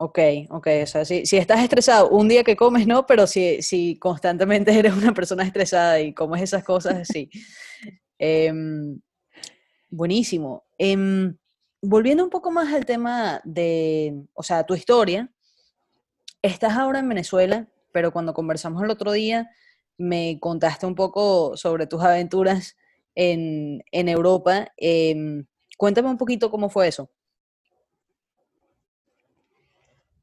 Ok, 0.00 0.18
ok, 0.50 0.68
o 0.84 0.86
sea, 0.86 1.04
si, 1.04 1.24
estás 1.36 1.60
estresado, 1.60 2.08
un 2.10 2.28
día 2.28 2.44
que 2.44 2.54
comes 2.54 2.86
no, 2.86 3.04
pero 3.04 3.26
si, 3.26 3.62
si 3.62 3.98
constantemente 3.98 4.72
eres 4.78 4.94
una 4.96 5.12
persona 5.12 5.42
estresada 5.42 6.00
y 6.00 6.14
comes 6.14 6.40
esas 6.42 6.64
cosas, 6.64 7.06
sí. 7.08 7.30
Em, 8.20 9.00
buenísimo. 9.90 10.64
Em, 10.76 11.36
volviendo 11.80 12.24
un 12.24 12.30
poco 12.30 12.50
más 12.50 12.72
al 12.74 12.84
tema 12.84 13.40
de, 13.44 14.24
o 14.34 14.42
sea, 14.42 14.64
tu 14.64 14.74
historia, 14.74 15.32
estás 16.42 16.72
ahora 16.76 16.98
en 17.00 17.08
Venezuela, 17.08 17.68
pero 17.92 18.12
cuando 18.12 18.34
conversamos 18.34 18.82
el 18.82 18.90
otro 18.90 19.12
día, 19.12 19.50
me 19.98 20.38
contaste 20.40 20.86
un 20.86 20.94
poco 20.94 21.56
sobre 21.56 21.86
tus 21.86 22.02
aventuras 22.02 22.76
en, 23.14 23.82
Europa. 23.92 24.72
Em, 24.76 25.46
cuéntame 25.76 26.08
un 26.08 26.18
poquito 26.18 26.50
cómo 26.50 26.70
fue 26.70 26.88
eso. 26.88 27.10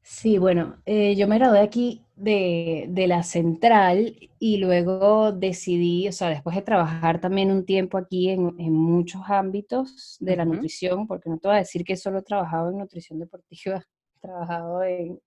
Sí, 0.08 0.38
bueno, 0.38 0.76
eh, 0.86 1.16
yo 1.16 1.26
me 1.26 1.36
gradué 1.36 1.58
aquí 1.58 2.04
de, 2.14 2.86
la 3.08 3.24
central 3.24 4.16
y 4.38 4.58
luego 4.58 5.32
decidí, 5.32 6.06
o 6.06 6.12
sea, 6.12 6.28
después 6.28 6.54
de 6.54 6.62
trabajar 6.62 7.20
también 7.20 7.50
un 7.50 7.66
tiempo 7.66 7.98
aquí 7.98 8.28
en, 8.30 8.54
muchos 8.72 9.22
ámbitos 9.26 10.16
de 10.20 10.36
la 10.36 10.44
nutrición, 10.44 11.08
porque 11.08 11.28
no 11.28 11.38
te 11.38 11.48
voy 11.48 11.56
a 11.56 11.60
decir 11.60 11.84
que 11.84 11.96
solo 11.96 12.20
he 12.20 12.22
trabajado 12.22 12.70
en 12.70 12.78
nutrición 12.78 13.18
deportiva, 13.18 13.84
he 14.16 14.20
trabajado 14.20 14.84
en, 14.84 15.18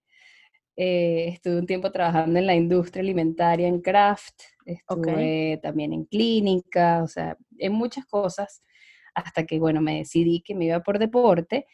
eh, 0.78 1.28
estuve 1.28 1.60
un 1.60 1.68
tiempo 1.68 1.92
trabajando 1.92 2.40
en 2.40 2.48
la 2.48 2.56
industria 2.56 3.02
alimentaria, 3.02 3.68
en 3.68 3.82
craft, 3.82 4.44
estuve 4.66 5.60
también 5.62 5.92
en 5.92 6.06
clínica, 6.06 7.04
o 7.04 7.08
sea, 7.08 7.38
en 7.58 7.74
muchas 7.74 8.06
cosas, 8.06 8.64
hasta 9.14 9.46
que, 9.46 9.60
bueno, 9.60 9.82
me 9.82 9.98
decidí 9.98 10.42
que 10.42 10.56
me 10.56 10.66
iba 10.66 10.80
por 10.80 11.00
deporte 11.00 11.68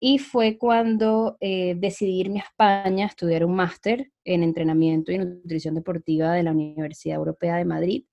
y 0.00 0.18
fue 0.18 0.58
cuando 0.58 1.36
eh, 1.40 1.74
decidí 1.76 2.20
irme 2.20 2.40
a 2.40 2.44
España 2.44 3.04
a 3.04 3.08
estudiar 3.08 3.44
un 3.44 3.56
máster 3.56 4.12
en 4.24 4.42
entrenamiento 4.42 5.10
y 5.10 5.18
nutrición 5.18 5.74
deportiva 5.74 6.32
de 6.32 6.44
la 6.44 6.52
Universidad 6.52 7.16
Europea 7.16 7.56
de 7.56 7.64
Madrid. 7.64 8.04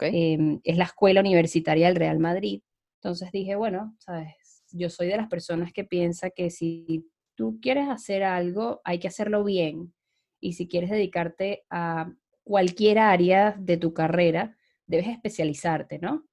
Em, 0.00 0.60
es 0.64 0.76
la 0.76 0.84
escuela 0.84 1.20
universitaria 1.20 1.86
del 1.86 1.96
Real 1.96 2.18
Madrid. 2.18 2.62
Entonces 2.96 3.32
dije, 3.32 3.56
bueno, 3.56 3.96
sabes, 3.98 4.64
yo 4.72 4.90
soy 4.90 5.08
de 5.08 5.16
las 5.16 5.28
personas 5.28 5.72
que 5.72 5.84
piensa 5.84 6.30
que 6.30 6.50
si 6.50 7.08
tú 7.34 7.58
quieres 7.60 7.88
hacer 7.88 8.22
algo, 8.22 8.80
hay 8.84 8.98
que 8.98 9.08
hacerlo 9.08 9.42
bien. 9.44 9.94
Y 10.40 10.54
si 10.54 10.68
quieres 10.68 10.90
dedicarte 10.90 11.64
a 11.70 12.12
cualquier 12.44 12.98
área 12.98 13.56
de 13.58 13.76
tu 13.76 13.94
carrera, 13.94 14.56
debes 14.86 15.08
especializarte, 15.08 15.98
¿no? 15.98 16.24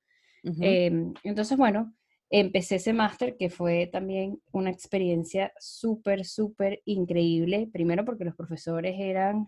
Em, 0.44 1.14
entonces, 1.24 1.58
bueno, 1.58 1.94
empecé 2.30 2.76
ese 2.76 2.94
máster 2.94 3.38
que 3.38 3.50
fue 3.50 3.88
también 3.88 4.42
una 4.52 4.70
experiencia 4.70 5.54
súper, 5.60 6.26
súper 6.26 6.82
increíble. 6.86 7.70
Primero 7.72 8.06
porque 8.06 8.26
los 8.26 8.36
profesores 8.36 8.96
eran 9.00 9.48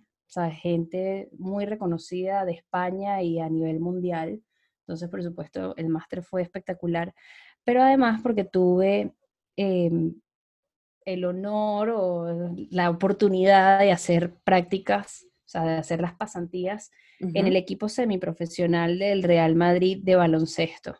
gente 0.52 1.30
muy 1.38 1.66
reconocida 1.66 2.46
de 2.46 2.54
España 2.54 3.22
y 3.22 3.40
a 3.40 3.50
nivel 3.50 3.80
mundial. 3.80 4.42
Entonces, 4.82 5.10
por 5.10 5.24
supuesto, 5.24 5.76
el 5.76 5.90
máster 5.90 6.24
fue 6.24 6.42
espectacular. 6.42 7.14
Pero 7.64 7.82
además 7.82 8.22
porque 8.22 8.44
tuve 8.44 9.14
em, 9.56 10.16
el 11.06 11.26
honor 11.26 11.90
o 11.90 12.56
la 12.70 12.90
oportunidad 12.90 13.80
de 13.80 13.92
hacer 13.92 14.36
prácticas, 14.44 15.26
o 15.46 15.50
sea, 15.50 15.64
de 15.64 15.78
hacer 15.78 16.02
las 16.02 16.16
pasantías 16.16 16.92
en 17.20 17.48
el 17.48 17.58
equipo 17.58 17.90
semiprofesional 17.90 18.98
del 18.98 19.24
Real 19.24 19.56
Madrid 19.56 20.00
de 20.04 20.16
baloncesto. 20.16 20.96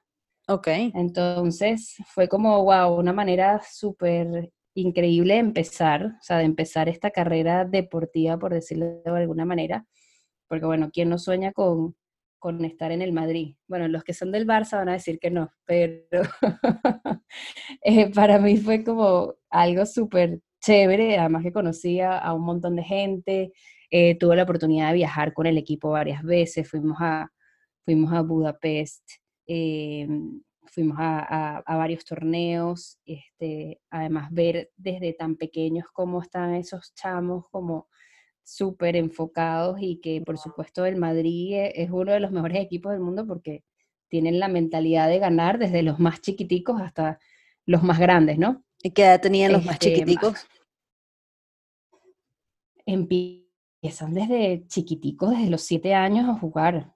Ok. 0.50 0.68
Entonces 0.96 1.96
fue 2.08 2.28
como, 2.28 2.64
wow, 2.64 2.96
una 2.98 3.14
manera 3.14 3.62
súper 3.62 4.52
increíble 4.74 5.36
de 5.36 5.40
empezar, 5.42 6.06
o 6.06 6.24
sea, 6.24 6.40
de 6.40 6.46
empezar 6.46 6.90
esta 6.90 7.12
carrera 7.12 7.66
deportiva, 7.66 8.40
por 8.40 8.54
decirlo 8.56 9.00
de 9.06 9.12
alguna 9.12 9.46
manera, 9.46 9.86
porque 10.48 10.66
bueno, 10.66 10.90
¿quién 10.92 11.10
no 11.10 11.20
sueña 11.20 11.52
con, 11.54 11.96
con 12.40 12.66
estar 12.66 12.92
en 12.92 13.04
el 13.04 13.14
Madrid? 13.14 13.58
Bueno, 13.68 13.88
los 13.90 14.04
que 14.04 14.16
son 14.16 14.32
del 14.32 14.48
Barça 14.48 14.78
van 14.78 14.90
a 14.90 14.94
decir 14.94 15.20
que 15.20 15.30
no, 15.30 15.52
pero 15.66 16.24
eh, 17.84 18.12
para 18.12 18.40
mí 18.40 18.58
fue 18.58 18.84
como 18.84 19.36
algo 19.52 19.86
súper 19.86 20.42
chévere, 20.62 21.20
además 21.20 21.44
que 21.44 21.54
conocía 21.54 22.18
a 22.18 22.34
un 22.34 22.44
montón 22.44 22.76
de 22.76 22.84
gente, 22.84 23.54
eh, 23.92 24.18
tuve 24.18 24.36
la 24.36 24.44
oportunidad 24.44 24.90
de 24.90 24.96
viajar 24.96 25.34
con 25.34 25.46
el 25.46 25.60
equipo 25.60 25.92
varias 25.92 26.24
veces, 26.24 26.68
fuimos 26.68 26.98
a, 27.02 27.32
fuimos 27.86 28.12
a 28.14 28.22
Budapest, 28.22 29.04
eh, 29.52 30.08
fuimos 30.68 30.98
a, 31.00 31.64
varios 31.68 32.06
torneos, 32.06 33.00
este, 33.04 33.82
además 33.90 34.32
ver 34.32 34.72
desde 34.78 35.14
tan 35.14 35.38
pequeños 35.38 35.88
cómo 35.92 36.22
están 36.22 36.54
esos 36.54 36.94
chamos 36.94 37.46
como 37.50 37.88
súper 38.44 38.96
enfocados 38.96 39.80
y 39.82 40.00
que 40.02 40.22
por 40.22 40.38
supuesto 40.38 40.86
el 40.86 40.98
Madrid 40.98 41.54
e, 41.54 41.74
es 41.76 41.90
uno 41.90 42.12
de 42.12 42.20
los 42.20 42.32
mejores 42.32 42.60
equipos 42.60 42.92
del 42.92 43.02
mundo 43.02 43.26
porque 43.26 43.64
tienen 44.08 44.40
la 44.40 44.48
mentalidad 44.48 45.10
de 45.10 45.18
ganar 45.18 45.58
desde 45.58 45.82
los 45.82 46.00
más 46.00 46.22
chiquiticos 46.22 46.80
hasta 46.80 47.20
los 47.66 47.82
más 47.82 47.98
grandes, 48.00 48.38
¿no? 48.38 48.64
¿Y 48.84 48.92
qué 48.92 49.04
edad 49.04 49.22
tenían 49.22 49.52
los 49.52 49.66
más 49.66 49.76
este, 49.76 49.94
chiquiticos? 49.94 50.48
Empiezan 52.86 54.14
desde 54.14 54.66
chiquiticos, 54.68 55.32
desde 55.32 55.50
los 55.50 55.62
siete 55.62 55.96
años 55.96 56.30
a 56.30 56.40
jugar. 56.40 56.94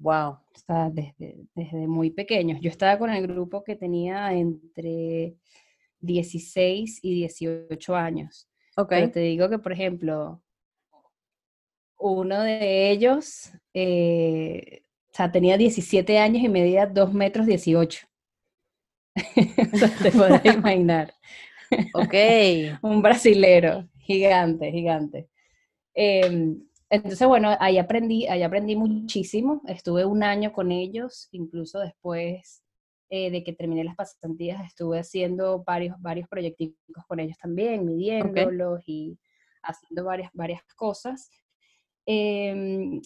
Wow. 0.00 0.30
O 0.30 0.58
sea, 0.66 0.90
desde, 0.90 1.46
desde 1.54 1.86
muy 1.86 2.10
pequeños. 2.10 2.58
Yo 2.60 2.70
estaba 2.70 2.98
con 2.98 3.10
el 3.10 3.26
grupo 3.26 3.62
que 3.62 3.76
tenía 3.76 4.32
entre 4.32 5.36
16 6.00 7.00
y 7.02 7.14
18 7.14 7.94
años. 7.94 8.48
Ok. 8.76 8.88
Pero 8.88 9.10
te 9.10 9.20
digo 9.20 9.48
que, 9.50 9.58
por 9.58 9.72
ejemplo, 9.72 10.42
uno 11.98 12.42
de 12.42 12.90
ellos, 12.90 13.52
eh, 13.74 14.84
o 15.12 15.14
sea, 15.14 15.30
tenía 15.30 15.58
17 15.58 16.18
años 16.18 16.42
y 16.42 16.48
medía 16.48 16.86
2 16.86 17.12
metros 17.12 17.46
18. 17.46 18.06
te 20.02 20.12
podrás 20.12 20.44
imaginar. 20.46 21.12
Ok. 21.92 22.14
Un 22.82 23.02
brasilero, 23.02 23.86
gigante, 23.98 24.72
gigante. 24.72 25.28
Eh, 25.94 26.56
entonces, 26.90 27.26
bueno, 27.28 27.56
ahí 27.60 27.78
aprendí, 27.78 28.26
ahí 28.26 28.42
aprendí 28.42 28.74
muchísimo. 28.74 29.62
Estuve 29.68 30.04
un 30.04 30.24
año 30.24 30.52
con 30.52 30.72
ellos, 30.72 31.28
incluso 31.30 31.78
después 31.78 32.64
eh, 33.08 33.30
de 33.30 33.44
que 33.44 33.52
terminé 33.52 33.84
las 33.84 33.94
pasantías, 33.94 34.66
estuve 34.66 34.98
haciendo 34.98 35.62
varios, 35.62 35.94
varios 36.00 36.28
proyectos 36.28 36.68
con 37.06 37.20
ellos 37.20 37.38
también, 37.38 37.84
midiéndolos 37.84 38.82
y 38.86 39.16
haciendo 39.62 40.04
varias, 40.04 40.32
varias 40.34 40.62
cosas. 40.74 41.30
Em, 42.06 43.00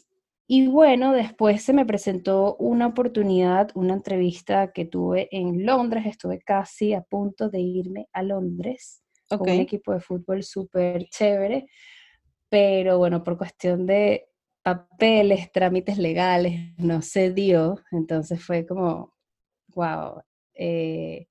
y 0.47 0.66
bueno, 0.68 1.12
después 1.12 1.62
se 1.62 1.75
me 1.75 1.85
presentó 1.85 2.57
una 2.57 2.87
oportunidad, 2.87 3.70
una 3.75 3.92
entrevista 3.92 4.73
que 4.73 4.87
tuve 4.87 5.29
en 5.31 5.66
Londres. 5.66 6.07
Estuve 6.07 6.40
casi 6.40 6.94
a 6.94 7.03
punto 7.03 7.51
de 7.51 7.61
irme 7.61 8.09
a 8.14 8.23
Londres 8.23 9.03
con 9.29 9.42
un 9.42 9.61
equipo 9.61 9.92
de 9.92 10.01
fútbol 10.01 10.42
súper 10.42 11.07
chévere 11.09 11.66
pero 12.49 12.99
bueno, 12.99 13.25
por 13.25 13.39
cuestión 13.39 13.87
de 13.87 14.29
papeles, 14.63 15.53
trámites 15.53 15.99
legales, 15.99 16.73
no 16.79 17.03
se 17.03 17.31
dio, 17.31 17.77
entonces 17.93 18.43
fue 18.43 18.67
como, 18.67 19.15
wow, 19.75 20.23
eh, 20.55 21.29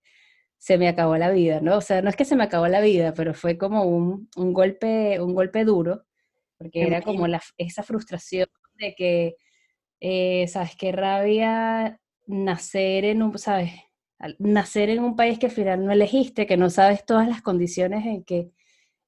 se 0.57 0.77
me 0.77 0.87
acabó 0.87 1.17
la 1.17 1.31
vida, 1.31 1.59
¿no? 1.61 1.77
O 1.77 1.81
sea, 1.81 2.01
no 2.01 2.09
es 2.09 2.15
que 2.15 2.25
se 2.25 2.35
me 2.35 2.43
acabó 2.43 2.67
la 2.67 2.79
vida, 2.79 3.13
pero 3.13 3.33
fue 3.33 3.57
como 3.57 3.83
un, 3.83 4.29
golpe, 4.35 5.19
un 5.19 5.33
golpe 5.33 5.65
duro, 5.65 6.05
porque 6.57 6.83
era 6.83 7.01
como 7.01 7.27
la, 7.27 7.41
esa 7.57 7.83
frustración 7.83 8.47
de 8.75 8.95
que, 8.95 9.35
eh, 9.99 10.47
¿sabes? 10.47 10.75
Qué 10.77 10.91
rabia 10.91 11.99
nacer 12.27 13.05
en 13.05 13.23
un, 13.23 13.37
¿sabes? 13.37 13.71
Nacer 14.39 14.89
en 14.89 14.99
un 15.03 15.15
país 15.15 15.39
que 15.39 15.47
al 15.47 15.51
final 15.51 15.85
no 15.85 15.91
elegiste, 15.91 16.45
que 16.45 16.55
no 16.55 16.69
sabes 16.69 17.05
todas 17.05 17.27
las 17.27 17.41
condiciones 17.41 18.05
en 18.05 18.23
que 18.23 18.51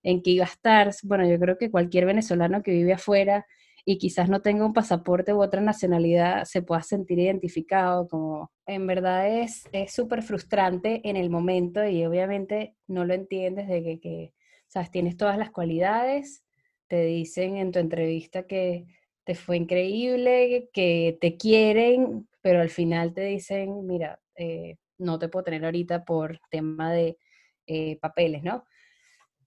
en 0.06 0.22
a 0.42 0.46
estar. 0.46 0.92
Bueno, 1.04 1.28
yo 1.28 1.40
creo 1.40 1.58
que 1.58 1.72
cualquier 1.72 2.06
venezolano 2.06 2.62
que 2.62 2.72
vive 2.72 2.94
afuera 2.94 3.46
y 3.86 3.98
quizás 3.98 4.30
no 4.30 4.42
tenga 4.42 4.66
un 4.66 4.74
pasaporte 4.74 5.34
u 5.34 5.42
otra 5.42 5.62
nacionalidad 5.62 6.46
se 6.46 6.62
pueda 6.62 6.82
sentir 6.82 7.20
identificado, 7.20 8.08
como 8.08 8.52
en 8.66 8.88
verdad 8.88 9.28
es 9.28 9.68
súper 9.88 10.24
frustrante 10.24 11.02
en 11.08 11.18
el 11.18 11.30
momento 11.30 11.86
y 11.88 12.06
obviamente 12.06 12.76
no 12.88 13.06
lo 13.06 13.14
entiendes 13.14 13.68
de 13.68 13.84
que, 13.84 14.00
que, 14.00 14.34
sabes, 14.68 14.92
tienes 14.92 15.18
todas 15.18 15.38
las 15.38 15.52
cualidades, 15.52 16.44
te 16.88 17.06
dicen 17.06 17.58
en 17.58 17.72
tu 17.72 17.80
entrevista 17.80 18.48
que 18.48 18.86
te 19.24 19.36
fue 19.36 19.58
increíble, 19.58 20.70
que 20.72 21.18
te 21.20 21.36
quieren, 21.36 22.28
pero 22.42 22.62
al 22.62 22.70
final 22.70 23.14
te 23.14 23.22
dicen, 23.22 23.88
mira, 23.88 24.20
eh, 24.36 24.78
no 25.00 25.18
te 25.18 25.30
puedo 25.30 25.44
tener 25.46 25.66
ahorita 25.66 26.06
por 26.06 26.40
tema 26.52 26.92
de 26.92 27.18
eh, 27.68 27.98
papeles, 28.00 28.44
¿no? 28.44 28.66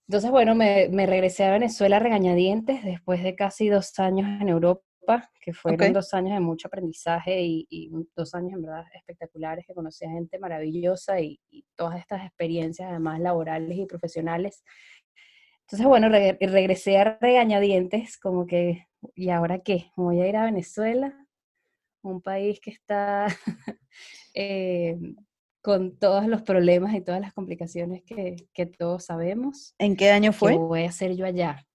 Entonces, 0.08 0.30
bueno, 0.30 0.54
me, 0.54 0.88
regresé 1.06 1.44
a 1.44 1.52
Venezuela 1.52 1.98
regañadientes 1.98 2.82
después 2.82 3.22
de 3.22 3.34
casi 3.34 3.68
dos 3.68 3.98
años 3.98 4.40
en 4.40 4.48
Europa, 4.48 5.30
que 5.38 5.52
fueron 5.52 5.92
dos 5.92 6.14
años 6.14 6.32
de 6.32 6.40
mucho 6.40 6.68
aprendizaje 6.68 7.42
y, 7.42 7.90
dos 8.16 8.34
años 8.34 8.54
en 8.54 8.62
verdad 8.62 8.84
espectaculares, 8.94 9.66
que 9.66 9.74
conocí 9.74 10.06
a 10.06 10.10
gente 10.10 10.38
maravillosa 10.38 11.20
y, 11.20 11.38
todas 11.76 11.98
estas 11.98 12.24
experiencias, 12.24 12.88
además 12.88 13.20
laborales 13.20 13.76
y 13.76 13.84
profesionales. 13.84 14.64
Entonces, 15.66 15.86
bueno, 15.86 16.08
regresé 16.08 16.96
a 16.96 17.18
regañadientes, 17.20 18.16
como 18.16 18.46
que, 18.46 18.86
¿y 19.14 19.28
ahora 19.28 19.58
qué? 19.58 19.90
¿Voy 19.94 20.22
a 20.22 20.26
ir 20.26 20.36
a 20.38 20.46
Venezuela? 20.46 21.14
Un 22.02 22.22
país 22.22 22.60
que 22.60 22.70
está 22.70 23.26
eh, 24.34 24.96
con 25.68 25.98
todos 25.98 26.26
los 26.26 26.40
problemas 26.40 26.94
y 26.94 27.02
todas 27.02 27.20
las 27.20 27.34
complicaciones 27.34 28.02
que, 28.02 28.48
que, 28.54 28.64
todos 28.64 29.04
sabemos. 29.04 29.74
¿En 29.76 29.96
qué 29.96 30.10
año 30.10 30.32
fue? 30.32 30.52
¿Qué 30.52 30.56
voy 30.56 30.84
a 30.84 30.88
hacer 30.88 31.14
yo 31.14 31.26
allá? 31.26 31.66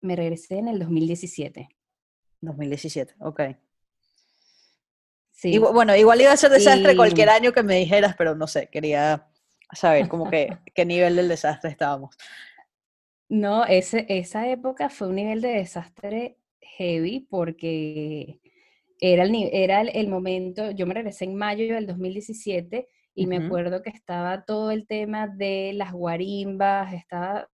Me 0.00 0.16
regresé 0.16 0.56
en 0.56 0.68
el 0.68 0.78
2017. 0.78 1.68
2017, 2.40 3.14
ok. 3.20 3.40
Sí. 5.32 5.58
bueno, 5.58 5.94
igual 5.94 6.22
iba 6.22 6.32
a 6.32 6.36
ser 6.38 6.50
desastre 6.50 6.96
cualquier 6.96 7.28
año 7.28 7.52
que 7.52 7.62
me 7.62 7.76
dijeras, 7.76 8.14
pero 8.16 8.34
no 8.34 8.46
sé, 8.46 8.68
quería 8.68 9.28
saber 9.74 10.08
como 10.08 10.30
que 10.30 10.56
qué 10.74 10.86
nivel 10.86 11.14
del 11.14 11.28
desastre 11.28 11.68
estábamos. 11.68 12.16
No, 13.28 13.66
ese, 13.66 14.06
esa 14.08 14.48
época 14.48 14.88
fue 14.88 15.08
un 15.08 15.16
nivel 15.16 15.42
de 15.42 15.50
desastre 15.50 16.38
heavy 16.62 17.20
porque 17.28 18.40
era 19.02 19.24
el, 19.24 19.34
era 19.52 19.80
el, 19.82 20.08
momento, 20.08 20.70
yo 20.70 20.86
me 20.86 20.94
regresé 20.94 21.24
en 21.24 21.34
mayo 21.34 21.74
del 21.74 21.86
2017 21.86 22.88
y 23.14 23.26
me 23.26 23.36
acuerdo 23.36 23.82
que 23.82 23.90
estaba 23.90 24.44
todo 24.44 24.70
el 24.70 24.86
tema 24.86 25.28
de 25.28 25.72
las 25.74 25.92
guarimbas, 25.92 26.94
estaba 26.94 27.48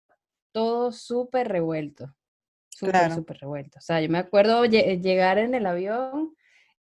todo 0.51 0.91
súper 0.91 1.47
revuelto, 1.47 2.13
súper, 2.69 3.11
súper 3.11 3.37
revuelto. 3.37 3.79
O 3.79 3.81
sea, 3.81 4.01
yo 4.01 4.09
me 4.09 4.19
acuerdo 4.19 4.65
llegar 4.65 5.39
en 5.39 5.55
el 5.55 5.65
avión, 5.65 6.35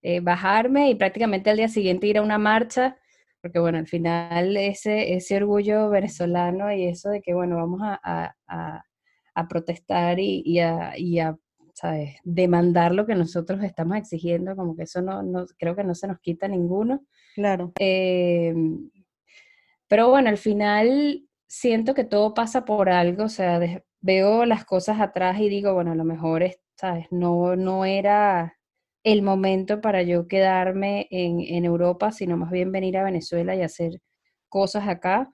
eh, 0.01 0.21
bajarme 0.21 0.89
y 0.89 0.95
prácticamente 0.95 1.49
al 1.49 1.57
día 1.57 1.67
siguiente 1.67 2.07
ir 2.07 2.17
a 2.17 2.23
una 2.23 2.37
marcha 2.37 2.97
porque 3.43 3.59
bueno, 3.59 3.77
al 3.77 3.87
final 3.87 4.55
ese, 4.55 5.15
ese 5.15 5.35
orgullo 5.35 5.89
venezolano 5.89 6.71
y 6.71 6.85
eso 6.85 7.09
de 7.09 7.21
que, 7.21 7.33
bueno, 7.33 7.57
vamos 7.57 7.81
a, 7.83 8.33
protestar 9.49 10.17
y, 10.17 10.59
a, 10.61 11.37
¿sabes? 11.73 12.15
demandar 12.23 12.93
lo 12.93 13.05
que 13.05 13.15
nosotros 13.15 13.63
estamos 13.63 13.97
exigiendo, 13.97 14.55
como 14.55 14.75
que 14.75 14.83
eso 14.83 15.01
no, 15.01 15.23
no 15.23 15.45
creo 15.57 15.75
que 15.75 15.83
no 15.83 15.95
se 15.95 16.07
nos 16.07 16.19
quita 16.19 16.47
ninguno. 16.47 17.03
Claro. 17.35 17.73
Em, 17.79 18.89
pero 19.87 20.09
bueno, 20.09 20.29
al 20.29 20.37
final 20.37 21.27
siento 21.47 21.93
que 21.93 22.03
todo 22.03 22.33
pasa 22.33 22.65
por 22.65 22.89
algo, 22.89 23.25
o 23.25 23.29
sea, 23.29 23.59
veo 24.01 24.45
las 24.45 24.65
cosas 24.65 24.99
atrás 24.99 25.39
y 25.39 25.49
digo, 25.49 25.73
bueno, 25.73 25.91
a 25.91 25.95
lo 25.95 26.03
mejor, 26.03 26.43
es, 26.43 26.59
¿sabes? 26.75 27.07
No, 27.11 27.55
no 27.55 27.85
era 27.85 28.57
el 29.03 29.21
momento 29.21 29.81
para 29.81 30.01
yo 30.01 30.27
quedarme 30.27 31.07
en, 31.11 31.65
Europa, 31.65 32.11
sino 32.11 32.37
más 32.37 32.51
bien 32.51 32.71
venir 32.71 32.97
a 32.97 33.03
Venezuela 33.03 33.55
y 33.55 33.61
hacer 33.61 34.01
cosas 34.49 34.87
acá. 34.87 35.31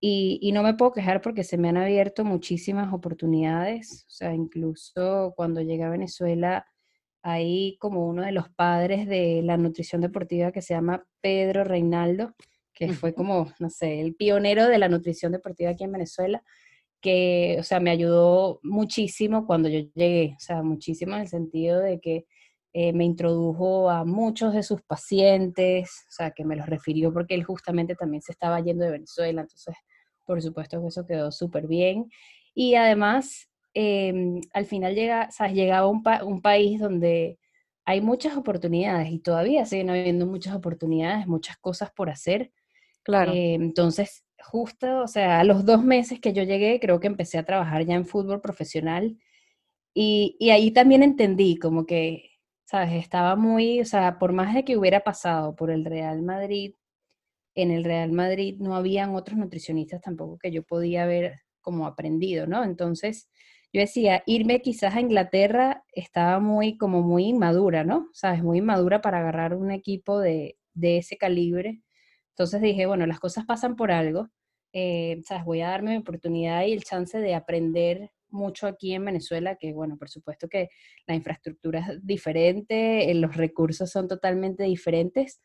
Y, 0.00 0.52
no 0.52 0.62
me 0.62 0.74
puedo 0.74 0.92
quejar 0.92 1.20
porque 1.20 1.42
se 1.42 1.58
me 1.58 1.68
han 1.68 1.76
abierto 1.76 2.24
muchísimas 2.24 2.92
oportunidades. 2.92 4.04
O 4.06 4.10
sea, 4.10 4.34
incluso 4.34 5.32
cuando 5.36 5.60
llegué 5.60 5.82
a 5.84 5.90
Venezuela, 5.90 6.66
hay 7.22 7.76
como 7.80 8.06
uno 8.06 8.22
de 8.22 8.32
los 8.32 8.48
padres 8.50 9.08
de 9.08 9.42
la 9.42 9.56
nutrición 9.56 10.00
deportiva 10.00 10.52
que 10.52 10.62
se 10.62 10.74
llama 10.74 11.04
Pedro 11.20 11.64
Reinaldo, 11.64 12.34
que 12.72 12.92
fue 12.92 13.12
como, 13.14 13.52
no 13.58 13.70
sé, 13.70 14.00
el 14.00 14.14
pionero 14.14 14.66
de 14.68 14.78
la 14.78 14.88
nutrición 14.88 15.32
deportiva 15.32 15.70
aquí 15.70 15.84
en 15.84 15.92
Venezuela, 15.92 16.44
que, 17.00 17.56
o 17.58 17.64
sea, 17.64 17.80
me 17.80 17.90
ayudó 17.90 18.60
muchísimo 18.62 19.46
cuando 19.46 19.68
yo 19.68 19.80
llegué, 19.94 20.34
o 20.36 20.40
sea, 20.40 20.62
muchísimo 20.62 21.16
en 21.16 21.22
el 21.22 21.28
sentido 21.28 21.80
de 21.80 22.00
que 22.00 22.26
eh, 22.74 22.92
me 22.92 23.04
introdujo 23.04 23.88
a 23.88 24.04
muchos 24.04 24.52
de 24.52 24.62
sus 24.62 24.82
pacientes, 24.82 26.04
o 26.08 26.12
sea, 26.12 26.32
que 26.32 26.44
me 26.44 26.54
los 26.54 26.66
refirió 26.66 27.12
porque 27.12 27.34
él 27.34 27.44
justamente 27.44 27.94
también 27.94 28.22
se 28.22 28.32
estaba 28.32 28.60
yendo 28.60 28.84
de 28.84 28.90
Venezuela, 28.90 29.40
entonces, 29.40 29.74
por 30.26 30.42
supuesto 30.42 30.80
que 30.80 30.88
eso 30.88 31.06
quedó 31.06 31.32
súper 31.32 31.66
bien. 31.66 32.10
Y 32.54 32.74
además, 32.74 33.48
em, 33.72 34.40
al 34.52 34.66
final 34.66 34.94
llega, 34.94 35.30
¿sabes? 35.30 35.54
llegaba 35.54 35.86
un, 35.88 36.02
un 36.24 36.42
país 36.42 36.78
donde 36.78 37.38
hay 37.86 38.02
muchas 38.02 38.36
oportunidades 38.36 39.10
y 39.10 39.18
todavía 39.18 39.64
siguen 39.64 39.88
habiendo 39.88 40.26
muchas 40.26 40.54
oportunidades, 40.54 41.26
muchas 41.26 41.56
cosas 41.56 41.90
por 41.90 42.10
hacer. 42.10 42.52
Claro. 43.02 43.32
Eh, 43.32 43.54
entonces, 43.54 44.24
justo, 44.38 45.00
o 45.00 45.08
sea, 45.08 45.40
a 45.40 45.44
los 45.44 45.64
dos 45.64 45.82
meses 45.82 46.20
que 46.20 46.34
yo 46.34 46.42
llegué, 46.42 46.80
creo 46.80 47.00
que 47.00 47.06
empecé 47.06 47.38
a 47.38 47.46
trabajar 47.46 47.86
ya 47.86 47.94
en 47.94 48.04
fútbol 48.04 48.42
profesional 48.42 49.16
y, 49.94 50.36
y 50.38 50.50
ahí 50.50 50.70
también 50.70 51.02
entendí 51.02 51.56
como 51.56 51.86
que 51.86 52.37
¿sabes? 52.68 52.92
Estaba 52.92 53.34
muy, 53.34 53.80
o 53.80 53.84
sea, 53.86 54.18
por 54.18 54.32
más 54.34 54.54
de 54.54 54.62
que 54.64 54.76
hubiera 54.76 55.00
pasado 55.00 55.56
por 55.56 55.70
el 55.70 55.86
Real 55.86 56.20
Madrid, 56.22 56.74
en 57.54 57.70
el 57.70 57.82
Real 57.82 58.12
Madrid 58.12 58.56
no 58.60 58.76
habían 58.76 59.14
otros 59.14 59.38
nutricionistas 59.38 60.02
tampoco 60.02 60.38
que 60.38 60.52
yo 60.52 60.62
podía 60.64 61.04
haber 61.04 61.40
como 61.62 61.86
aprendido, 61.86 62.46
¿no? 62.46 62.64
Entonces, 62.64 63.30
yo 63.72 63.80
decía, 63.80 64.22
irme 64.26 64.60
quizás 64.60 64.94
a 64.94 65.00
Inglaterra 65.00 65.84
estaba 65.92 66.40
muy, 66.40 66.76
como 66.76 67.02
muy 67.02 67.24
inmadura, 67.26 67.84
¿no? 67.84 68.10
¿Sabes? 68.12 68.42
Muy 68.42 68.58
inmadura 68.58 69.00
para 69.00 69.20
agarrar 69.20 69.54
un 69.54 69.70
equipo 69.70 70.20
de, 70.20 70.58
de 70.74 70.98
ese 70.98 71.16
calibre. 71.16 71.82
Entonces 72.30 72.60
dije, 72.60 72.86
bueno, 72.86 73.06
las 73.06 73.20
cosas 73.20 73.46
pasan 73.46 73.76
por 73.76 73.90
algo, 73.92 74.28
eh, 74.74 75.22
¿sabes? 75.24 75.44
Voy 75.46 75.62
a 75.62 75.68
darme 75.68 75.92
mi 75.92 75.98
oportunidad 75.98 76.66
y 76.66 76.72
el 76.74 76.84
chance 76.84 77.18
de 77.18 77.34
aprender 77.34 78.10
mucho 78.30 78.66
aquí 78.66 78.94
en 78.94 79.04
Venezuela, 79.04 79.56
que 79.56 79.72
bueno, 79.72 79.96
por 79.96 80.08
supuesto 80.08 80.48
que 80.48 80.68
la 81.06 81.14
infraestructura 81.14 81.80
es 81.80 82.06
diferente, 82.06 83.10
eh, 83.10 83.14
los 83.14 83.36
recursos 83.36 83.90
son 83.90 84.08
totalmente 84.08 84.64
diferentes, 84.64 85.40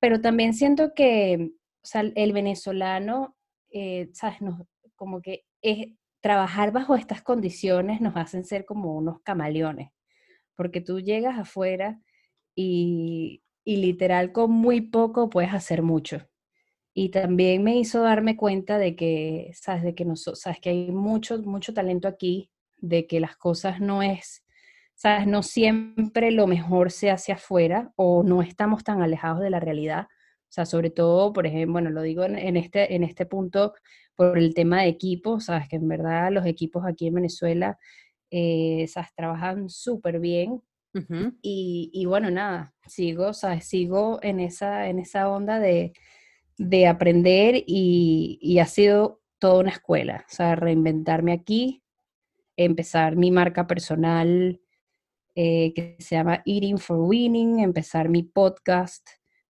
pero 0.00 0.20
también 0.20 0.54
siento 0.54 0.92
que 0.94 1.52
el 1.94 2.32
venezolano, 2.32 3.36
eh, 3.70 4.10
¿sabes? 4.12 4.38
como 4.96 5.20
que 5.20 5.44
es, 5.62 5.88
trabajar 6.20 6.72
bajo 6.72 6.94
estas 6.94 7.22
condiciones 7.22 8.00
nos 8.00 8.16
hacen 8.16 8.44
ser 8.44 8.64
como 8.64 8.96
unos 8.96 9.20
camaleones, 9.22 9.90
porque 10.56 10.80
tú 10.80 11.00
llegas 11.00 11.38
afuera 11.38 12.00
y, 12.54 13.42
y 13.64 13.76
literal 13.76 14.32
con 14.32 14.50
muy 14.50 14.80
poco 14.80 15.28
puedes 15.28 15.52
hacer 15.52 15.82
mucho 15.82 16.26
y 16.94 17.08
también 17.08 17.64
me 17.64 17.76
hizo 17.76 18.02
darme 18.02 18.36
cuenta 18.36 18.78
de 18.78 18.94
que, 18.94 19.50
sabes, 19.52 19.82
de 19.82 19.96
que, 19.96 20.04
no, 20.04 20.14
sabes, 20.14 20.60
que 20.60 20.70
hay 20.70 20.92
mucho, 20.92 21.42
mucho 21.42 21.74
talento 21.74 22.06
aquí, 22.06 22.50
de 22.78 23.08
que 23.08 23.18
las 23.18 23.36
cosas 23.36 23.80
no 23.80 24.00
es, 24.02 24.44
sabes, 24.94 25.26
no 25.26 25.42
siempre 25.42 26.30
lo 26.30 26.46
mejor 26.46 26.92
se 26.92 27.10
hace 27.10 27.32
afuera 27.32 27.92
o 27.96 28.22
no 28.22 28.42
estamos 28.42 28.84
tan 28.84 29.02
alejados 29.02 29.40
de 29.40 29.50
la 29.50 29.58
realidad. 29.58 30.06
O 30.06 30.52
sea, 30.54 30.66
sobre 30.66 30.90
todo, 30.90 31.32
por 31.32 31.48
ejemplo, 31.48 31.72
bueno, 31.72 31.90
lo 31.90 32.00
digo 32.00 32.22
en, 32.22 32.56
este, 32.56 32.94
en 32.94 33.02
este 33.02 33.26
punto 33.26 33.74
por 34.14 34.38
el 34.38 34.54
tema 34.54 34.82
de 34.82 34.88
equipos, 34.88 35.46
sabes, 35.46 35.68
que 35.68 35.76
en 35.76 35.88
verdad 35.88 36.30
los 36.30 36.46
equipos 36.46 36.84
aquí 36.86 37.08
en 37.08 37.14
Venezuela, 37.14 37.76
eh, 38.30 38.86
sabes, 38.86 39.10
trabajan 39.16 39.68
súper 39.68 40.20
bien. 40.20 40.62
y, 41.42 41.90
y, 41.92 42.06
bueno, 42.06 42.30
nada, 42.30 42.72
sigo, 42.86 43.32
sabes, 43.32 43.66
sigo 43.66 44.20
en 44.22 44.38
esa, 44.38 44.88
en 44.88 45.00
esa 45.00 45.28
onda 45.28 45.58
de, 45.58 45.92
de 46.58 46.86
aprender 46.86 47.64
y, 47.66 48.58
ha 48.60 48.66
sido 48.66 49.20
toda 49.38 49.60
una 49.60 49.70
escuela, 49.70 50.24
o 50.30 50.34
sea, 50.34 50.56
reinventarme 50.56 51.32
aquí, 51.32 51.82
empezar 52.56 53.16
mi 53.16 53.30
marca 53.30 53.66
personal 53.66 54.60
eh, 55.34 55.72
que 55.74 55.96
se 55.98 56.14
llama 56.14 56.42
Eating 56.46 56.78
for 56.78 56.98
Winning, 57.00 57.60
empezar 57.60 58.08
mi 58.08 58.22
podcast 58.22 59.06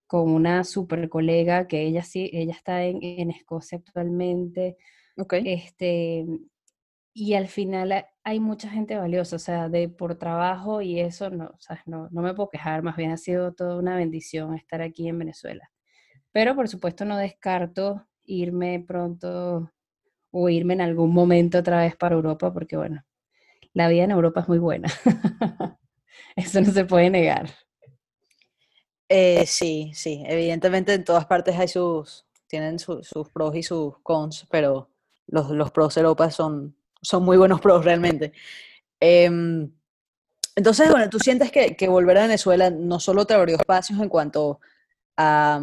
con 0.06 0.30
una 0.30 0.64
super 0.64 1.08
colega 1.08 1.66
que 1.66 1.82
ella 1.82 2.02
sí, 2.02 2.30
ella 2.32 2.52
está 2.52 2.84
en, 2.84 3.30
Escocia 3.30 3.78
actualmente. 3.78 4.76
Okay. 5.16 5.42
Este, 5.46 6.26
y 7.12 7.34
al 7.34 7.48
final 7.48 8.06
hay 8.24 8.40
mucha 8.40 8.68
gente 8.68 8.96
valiosa, 8.96 9.36
o 9.36 9.38
sea, 9.38 9.68
de 9.68 9.88
por 9.88 10.16
trabajo 10.16 10.82
y 10.82 11.00
eso, 11.00 11.30
no, 11.30 11.46
o 11.46 11.60
sea, 11.60 11.82
no, 11.86 12.08
no 12.10 12.22
me 12.22 12.34
puedo 12.34 12.50
quejar, 12.50 12.82
más 12.82 12.96
bien 12.96 13.12
ha 13.12 13.16
sido 13.16 13.52
toda 13.52 13.78
una 13.78 13.96
bendición 13.96 14.54
estar 14.54 14.82
aquí 14.82 15.08
en 15.08 15.18
Venezuela. 15.18 15.70
Pero 16.34 16.56
por 16.56 16.68
supuesto 16.68 17.04
no 17.04 17.16
descarto 17.16 18.08
irme 18.24 18.84
pronto 18.84 19.70
o 20.32 20.48
irme 20.48 20.74
en 20.74 20.80
algún 20.80 21.14
momento 21.14 21.58
otra 21.58 21.78
vez 21.82 21.94
para 21.94 22.16
Europa, 22.16 22.52
porque 22.52 22.76
bueno, 22.76 23.04
la 23.72 23.86
vida 23.86 24.02
en 24.02 24.10
Europa 24.10 24.40
es 24.40 24.48
muy 24.48 24.58
buena. 24.58 24.88
Eso 26.36 26.60
no 26.60 26.72
se 26.72 26.86
puede 26.86 27.08
negar. 27.08 27.50
Eh, 29.08 29.46
sí, 29.46 29.92
sí, 29.94 30.24
evidentemente 30.26 30.92
en 30.94 31.04
todas 31.04 31.24
partes 31.26 31.56
hay 31.56 31.68
sus, 31.68 32.26
tienen 32.48 32.80
sus 32.80 33.28
pros 33.32 33.54
y 33.54 33.62
sus 33.62 33.96
cons, 34.02 34.44
pero 34.50 34.90
los, 35.28 35.50
los 35.50 35.70
pros 35.70 35.94
de 35.94 36.00
Europa 36.00 36.32
son, 36.32 36.74
son 37.00 37.24
muy 37.24 37.36
buenos 37.36 37.60
pros 37.60 37.84
realmente. 37.84 38.32
Em, 38.98 39.70
entonces, 40.56 40.90
bueno, 40.90 41.08
tú 41.08 41.20
sientes 41.20 41.52
que, 41.52 41.76
que, 41.76 41.86
volver 41.86 42.18
a 42.18 42.22
Venezuela 42.22 42.70
no 42.70 42.98
solo 42.98 43.24
te 43.24 43.34
abrió 43.34 43.54
espacios 43.54 44.00
en 44.00 44.08
cuanto 44.08 44.58
a, 45.16 45.60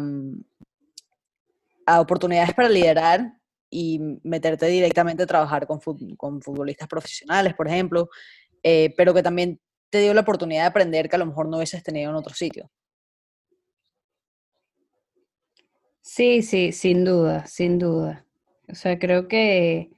a 1.86 2.00
oportunidades 2.00 2.54
para 2.54 2.68
liderar 2.68 3.34
y 3.70 4.00
meterte 4.22 4.66
directamente 4.66 5.22
a 5.22 5.26
trabajar 5.26 5.66
con, 5.66 5.80
con 6.16 6.42
futbolistas 6.42 6.88
profesionales, 6.88 7.54
por 7.54 7.68
ejemplo, 7.68 8.08
eh, 8.62 8.94
pero 8.96 9.14
que 9.14 9.22
también 9.22 9.60
te 9.90 10.00
dio 10.00 10.14
la 10.14 10.20
oportunidad 10.20 10.62
de 10.62 10.68
aprender 10.68 11.08
que 11.08 11.16
a 11.16 11.18
lo 11.18 11.26
mejor 11.26 11.48
no 11.48 11.56
hubieses 11.56 11.82
tenido 11.82 12.10
en 12.10 12.16
otro 12.16 12.34
sitio. 12.34 12.70
Sí, 16.00 16.42
sí, 16.42 16.72
sin 16.72 17.04
duda, 17.04 17.46
sin 17.46 17.78
duda. 17.78 18.26
O 18.68 18.74
sea, 18.74 18.98
creo 18.98 19.28
que, 19.28 19.90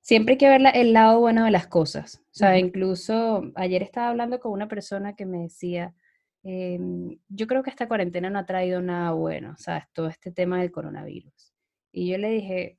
siempre 0.00 0.32
hay 0.32 0.38
que 0.38 0.48
ver 0.48 0.62
el 0.74 0.92
lado 0.92 1.20
bueno 1.20 1.44
de 1.44 1.50
las 1.50 1.66
cosas. 1.66 2.16
O 2.16 2.34
sea, 2.34 2.58
incluso 2.58 3.42
ayer 3.54 3.82
estaba 3.82 4.08
hablando 4.08 4.40
con 4.40 4.52
una 4.52 4.68
persona 4.68 5.14
que 5.14 5.26
me 5.26 5.38
decía, 5.38 5.94
em, 6.42 7.18
yo 7.28 7.46
creo 7.46 7.62
que 7.62 7.70
esta 7.70 7.88
cuarentena 7.88 8.30
no 8.30 8.38
ha 8.38 8.46
traído 8.46 8.80
nada 8.82 9.12
bueno, 9.12 9.54
sea, 9.56 9.88
todo 9.92 10.08
este 10.08 10.30
tema 10.32 10.60
del 10.60 10.70
coronavirus. 10.70 11.54
Y 11.92 12.10
yo 12.10 12.18
le 12.18 12.30
dije, 12.30 12.78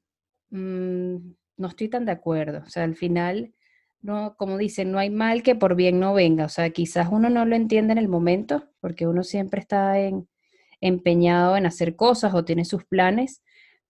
mm, 0.52 1.16
no 1.58 1.68
estoy 1.68 1.90
tan 1.90 2.06
de 2.06 2.12
acuerdo. 2.12 2.64
O 2.66 2.70
sea, 2.70 2.84
al 2.84 2.96
final, 2.96 3.54
no, 4.02 4.36
como 4.38 4.58
dicen, 4.58 4.92
no 4.92 5.00
hay 5.00 5.10
mal 5.10 5.44
que 5.44 5.56
por 5.56 5.76
bien 5.76 6.00
no 6.00 6.14
venga. 6.14 6.46
O 6.46 6.50
sea, 6.50 6.70
quizás 6.72 7.10
uno 7.12 7.30
no 7.30 7.46
lo 7.46 7.56
entiende 7.56 7.94
en 7.94 8.00
el 8.00 8.08
momento, 8.08 8.70
porque 8.82 9.08
uno 9.08 9.24
siempre 9.24 9.62
está 9.62 9.96
empeñado 10.82 11.58
en 11.58 11.66
hacer 11.66 11.96
cosas 11.96 12.34
o 12.34 12.44
tiene 12.46 12.66
sus 12.66 12.86
planes, 12.86 13.44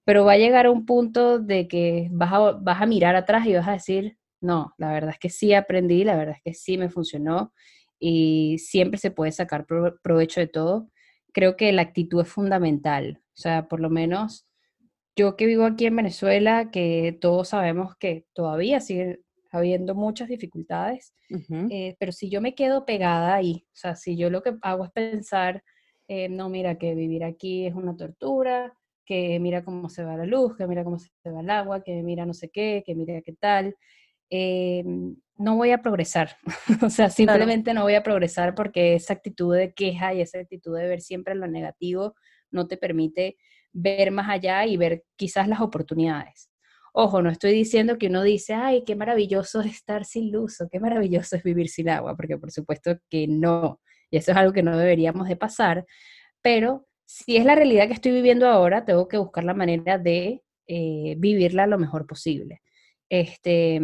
pero 0.04 0.26
va 0.26 0.34
a 0.34 0.38
llegar 0.38 0.66
a 0.66 0.72
un 0.72 0.86
punto 0.86 1.40
de 1.40 1.68
que 1.68 2.10
vas 2.12 2.34
a, 2.34 2.52
vas 2.54 2.82
a 2.82 2.86
mirar 2.86 3.16
atrás 3.16 3.46
y 3.48 3.54
vas 3.54 3.68
a 3.68 3.74
decir, 3.74 4.18
no, 4.42 4.74
la 4.78 4.92
verdad 4.92 5.12
es 5.12 5.20
que 5.20 5.30
sí 5.30 5.54
aprendí, 5.54 6.04
la 6.04 6.16
verdad 6.18 6.36
es 6.38 6.42
que 6.44 6.54
sí 6.54 6.78
me 6.78 6.90
funcionó 6.90 7.54
y 8.02 8.58
siempre 8.58 9.00
se 9.00 9.12
puede 9.12 9.32
sacar 9.32 9.66
provecho 9.66 10.42
de 10.42 10.48
todo. 10.48 10.90
Creo 11.32 11.56
que 11.56 11.72
la 11.72 11.84
actitud 11.84 12.22
es 12.22 12.28
fundamental, 12.28 13.22
o 13.28 13.38
sea, 13.38 13.68
por 13.70 13.80
lo 13.80 13.90
menos 13.90 14.48
yo 15.16 15.38
que 15.38 15.46
vivo 15.46 15.66
aquí 15.66 15.86
en 15.86 15.96
Venezuela, 15.96 16.72
que 16.72 17.18
todos 17.22 17.50
sabemos 17.50 17.96
que 17.98 18.26
todavía 18.34 18.80
sigue 18.80 19.20
habiendo 19.52 19.96
muchas 19.96 20.30
dificultades, 20.30 21.14
eh, 21.70 21.96
pero 22.00 22.12
si 22.12 22.30
yo 22.30 22.42
me 22.42 22.56
quedo 22.56 22.86
pegada 22.86 23.36
ahí, 23.36 23.66
o 23.68 23.76
sea, 23.76 23.96
si 23.96 24.18
yo 24.18 24.30
lo 24.30 24.42
que 24.42 24.56
hago 24.62 24.86
es 24.86 24.92
pensar, 24.92 25.64
eh, 26.08 26.28
no, 26.30 26.50
mira, 26.50 26.78
que 26.78 26.96
vivir 26.96 27.24
aquí 27.24 27.68
es 27.68 27.76
una 27.76 27.96
tortura, 27.96 28.74
que 29.06 29.40
mira 29.40 29.64
cómo 29.64 29.90
se 29.90 30.04
va 30.04 30.16
la 30.16 30.26
luz, 30.26 30.56
que 30.58 30.68
mira 30.68 30.84
cómo 30.84 30.98
se 30.98 31.10
va 31.32 31.42
el 31.42 31.50
agua, 31.50 31.84
que 31.84 32.02
mira 32.02 32.26
no 32.26 32.34
sé 32.34 32.50
qué, 32.50 32.82
que 32.86 32.96
mira 32.96 33.22
qué 33.22 33.34
tal, 33.34 33.76
eh, 34.32 34.84
no 35.38 35.56
voy 35.56 35.72
a 35.72 35.82
progresar. 35.82 36.38
o 36.82 36.90
sea, 36.90 37.10
simplemente 37.10 37.74
no 37.74 37.84
voy 37.84 37.96
a 37.96 38.04
progresar 38.04 38.56
porque 38.56 38.96
esa 38.96 39.14
actitud 39.14 39.56
de 39.56 39.74
queja 39.74 40.14
y 40.14 40.22
esa 40.22 40.40
actitud 40.40 40.76
de 40.78 40.88
ver 40.88 41.02
siempre 41.02 41.36
lo 41.36 41.48
negativo 41.48 42.16
no 42.50 42.68
te 42.68 42.78
permite 42.78 43.38
ver 43.74 44.12
más 44.12 44.30
allá 44.30 44.66
y 44.66 44.78
ver 44.78 45.04
quizás 45.16 45.48
las 45.48 45.62
oportunidades. 45.62 46.50
Ojo, 46.94 47.22
no 47.22 47.30
estoy 47.30 47.54
diciendo 47.54 47.98
que 47.98 48.08
uno 48.08 48.22
dice, 48.22 48.54
ay, 48.54 48.84
qué 48.86 48.96
maravilloso 48.96 49.62
es 49.62 49.74
estar 49.74 50.04
sin 50.06 50.32
luz 50.32 50.60
o 50.60 50.68
qué 50.70 50.80
maravilloso 50.80 51.38
es 51.38 51.44
vivir 51.44 51.70
sin 51.70 51.90
agua, 51.90 52.16
porque 52.18 52.38
por 52.38 52.52
supuesto 52.52 52.98
que 53.10 53.28
no, 53.28 53.80
y 54.10 54.18
eso 54.18 54.32
es 54.32 54.38
algo 54.38 54.52
que 54.52 54.64
no 54.64 54.78
deberíamos 54.78 55.30
de 55.30 55.38
pasar, 55.38 55.86
pero 56.42 56.86
si 57.06 57.38
es 57.38 57.46
la 57.46 57.56
realidad 57.56 57.88
que 57.88 57.94
estoy 57.94 58.12
viviendo 58.12 58.48
ahora, 58.48 58.84
tengo 58.84 59.08
que 59.08 59.18
buscar 59.18 59.46
la 59.46 59.54
manera 59.54 59.98
de 59.98 60.44
eh, 60.68 61.16
vivirla 61.18 61.66
lo 61.66 61.78
mejor 61.78 62.06
posible. 62.06 62.62
Este, 63.10 63.82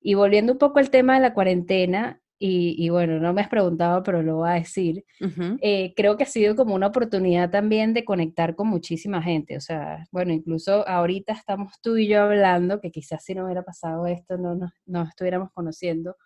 y 0.00 0.14
volviendo 0.14 0.52
un 0.52 0.58
poco 0.58 0.78
al 0.78 0.90
tema 0.90 1.14
de 1.14 1.20
la 1.20 1.34
cuarentena, 1.34 2.22
y, 2.44 2.88
bueno, 2.88 3.20
no 3.20 3.32
me 3.32 3.40
has 3.40 3.48
preguntado, 3.48 4.02
pero 4.02 4.20
lo 4.20 4.38
voy 4.38 4.50
a 4.50 4.54
decir, 4.54 5.04
eh, 5.60 5.92
creo 5.94 6.16
que 6.16 6.24
ha 6.24 6.26
sido 6.26 6.56
como 6.56 6.74
una 6.74 6.88
oportunidad 6.88 7.50
también 7.50 7.94
de 7.94 8.04
conectar 8.04 8.56
con 8.56 8.66
muchísima 8.66 9.22
gente. 9.22 9.56
O 9.56 9.60
sea, 9.60 10.08
bueno, 10.10 10.32
incluso 10.32 10.86
ahorita 10.88 11.34
estamos 11.34 11.74
tú 11.80 11.98
y 11.98 12.08
yo 12.08 12.20
hablando, 12.20 12.80
que 12.80 12.90
quizás 12.90 13.24
si 13.24 13.36
no 13.36 13.44
hubiera 13.44 13.62
pasado 13.62 14.08
esto, 14.08 14.38
no 14.38 14.56
nos 14.56 14.72
no 14.86 15.04
estuviéramos 15.04 15.50
conociendo. 15.54 16.16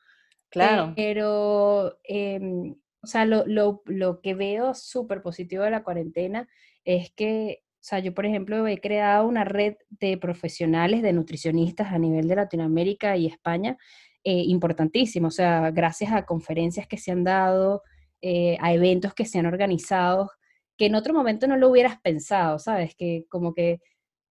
Claro. 0.48 0.94
Pero, 0.96 1.98
em, 2.04 2.76
o 3.02 3.06
sea, 3.06 3.26
lo, 3.26 3.44
lo, 3.46 3.82
lo 3.84 4.22
que 4.22 4.34
veo 4.34 4.72
súper 4.72 5.20
positivo 5.20 5.64
de 5.64 5.70
la 5.70 5.84
cuarentena 5.84 6.48
es 6.84 7.12
que 7.14 7.62
sea, 7.86 8.00
yo, 8.00 8.14
por 8.14 8.26
ejemplo, 8.26 8.66
he 8.66 8.78
creado 8.80 9.26
una 9.28 9.44
red 9.44 9.76
de 9.90 10.18
profesionales, 10.18 11.02
de 11.02 11.12
nutricionistas 11.12 11.92
a 11.92 11.98
nivel 11.98 12.28
de 12.28 12.36
Latinoamérica 12.36 13.16
y 13.16 13.26
España, 13.26 13.76
eh, 14.24 14.42
importantísimo. 14.46 15.28
O 15.28 15.30
sea, 15.30 15.70
gracias 15.70 16.12
a 16.12 16.26
conferencias 16.26 16.86
que 16.88 16.98
se 16.98 17.12
han 17.12 17.24
dado, 17.24 17.82
eh, 18.22 18.56
a 18.60 18.72
eventos 18.74 19.14
que 19.14 19.24
se 19.24 19.38
han 19.38 19.46
organizado, 19.46 20.30
que 20.76 20.86
en 20.86 20.96
otro 20.96 21.14
momento 21.14 21.46
no 21.46 21.56
lo 21.56 21.70
hubieras 21.70 22.00
pensado, 22.00 22.58
¿sabes? 22.58 22.94
Que 22.96 23.24
como 23.28 23.54
que 23.54 23.80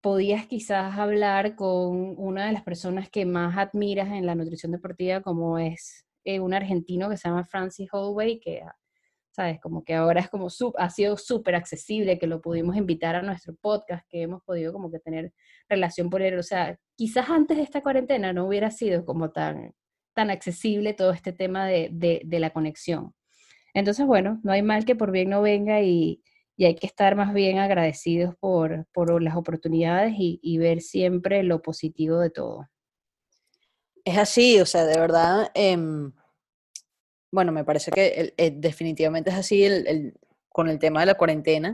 podías 0.02 0.46
quizás 0.46 0.98
hablar 0.98 1.56
con 1.56 2.14
una 2.18 2.46
de 2.46 2.52
las 2.52 2.62
personas 2.62 3.08
que 3.10 3.26
más 3.26 3.56
admiras 3.56 4.08
en 4.12 4.26
la 4.26 4.34
nutrición 4.34 4.72
deportiva, 4.72 5.22
como 5.22 5.58
es 5.58 6.04
eh, 6.24 6.40
un 6.40 6.54
argentino 6.54 7.08
que 7.08 7.16
se 7.16 7.28
llama 7.28 7.44
Francis 7.44 7.88
Holloway, 7.92 8.38
que 8.40 8.62
¿sabes? 9.36 9.60
Como 9.60 9.84
que 9.84 9.92
ahora 9.92 10.20
es 10.20 10.30
como, 10.30 10.48
ha 10.78 10.90
sido 10.90 11.18
súper 11.18 11.56
accesible, 11.56 12.18
que 12.18 12.26
lo 12.26 12.40
pudimos 12.40 12.74
invitar 12.74 13.16
a 13.16 13.22
nuestro 13.22 13.54
podcast, 13.54 14.06
que 14.08 14.22
hemos 14.22 14.42
podido 14.42 14.72
como 14.72 14.90
que 14.90 14.98
tener 14.98 15.34
relación 15.68 16.08
por 16.08 16.22
él. 16.22 16.38
O 16.38 16.42
sea, 16.42 16.78
quizás 16.96 17.28
antes 17.28 17.58
de 17.58 17.62
esta 17.62 17.82
cuarentena 17.82 18.32
no 18.32 18.46
hubiera 18.46 18.70
sido 18.70 19.04
como 19.04 19.32
tan, 19.32 19.74
tan 20.14 20.30
accesible 20.30 20.94
todo 20.94 21.10
este 21.10 21.34
tema 21.34 21.66
de, 21.66 21.90
de, 21.92 22.40
la 22.40 22.48
conexión. 22.48 23.12
Entonces, 23.74 24.06
bueno, 24.06 24.40
no 24.42 24.52
hay 24.52 24.62
mal 24.62 24.86
que 24.86 24.96
por 24.96 25.10
bien 25.10 25.28
no 25.28 25.42
venga 25.42 25.82
y, 25.82 26.22
y 26.56 26.64
hay 26.64 26.74
que 26.74 26.86
estar 26.86 27.14
más 27.14 27.34
bien 27.34 27.58
agradecidos 27.58 28.34
por, 28.40 28.86
por 28.94 29.22
las 29.22 29.36
oportunidades 29.36 30.14
y, 30.16 30.56
ver 30.56 30.80
siempre 30.80 31.42
lo 31.42 31.60
positivo 31.60 32.20
de 32.20 32.30
todo. 32.30 32.70
Es 34.02 34.16
así, 34.16 34.58
o 34.60 34.64
sea, 34.66 34.86
de 34.86 34.98
verdad, 34.98 35.50
eh, 35.54 35.76
bueno, 37.36 37.52
me 37.52 37.64
parece 37.64 37.90
que 37.90 38.32
eh, 38.34 38.50
definitivamente 38.50 39.28
es 39.28 39.36
así 39.36 39.62
con 40.48 40.70
el 40.70 40.78
tema 40.78 41.00
de 41.00 41.06
la 41.06 41.18
cuarentena, 41.18 41.70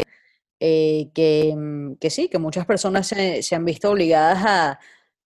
eh, 0.59 1.07
mm, 1.55 1.94
que, 2.01 2.11
sí, 2.11 2.29
que 2.29 2.38
muchas 2.40 2.66
personas 2.66 3.07
se, 3.07 3.55
han 3.55 3.64
visto 3.64 3.92
obligadas 3.92 4.42
a, 4.44 4.81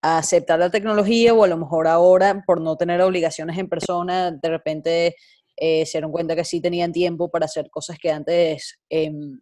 aceptar 0.01 0.59
la 0.59 0.71
tecnología 0.71 1.33
o 1.35 1.43
a 1.43 1.47
lo 1.47 1.57
mejor 1.57 1.87
ahora 1.87 2.43
por 2.47 2.59
no 2.59 2.75
tener 2.75 2.99
obligaciones 3.01 3.57
en 3.59 3.69
persona, 3.69 4.31
de 4.31 4.49
repente 4.49 5.15
eh, 5.55 5.85
se 5.85 5.99
dieron 5.99 6.11
cuenta 6.11 6.35
que 6.35 6.43
sí 6.43 6.59
tenían 6.59 6.91
tiempo 6.91 7.29
para 7.29 7.45
hacer 7.45 7.69
cosas 7.69 7.97
que 7.99 8.11
antes 8.11 8.79
em, 8.89 9.39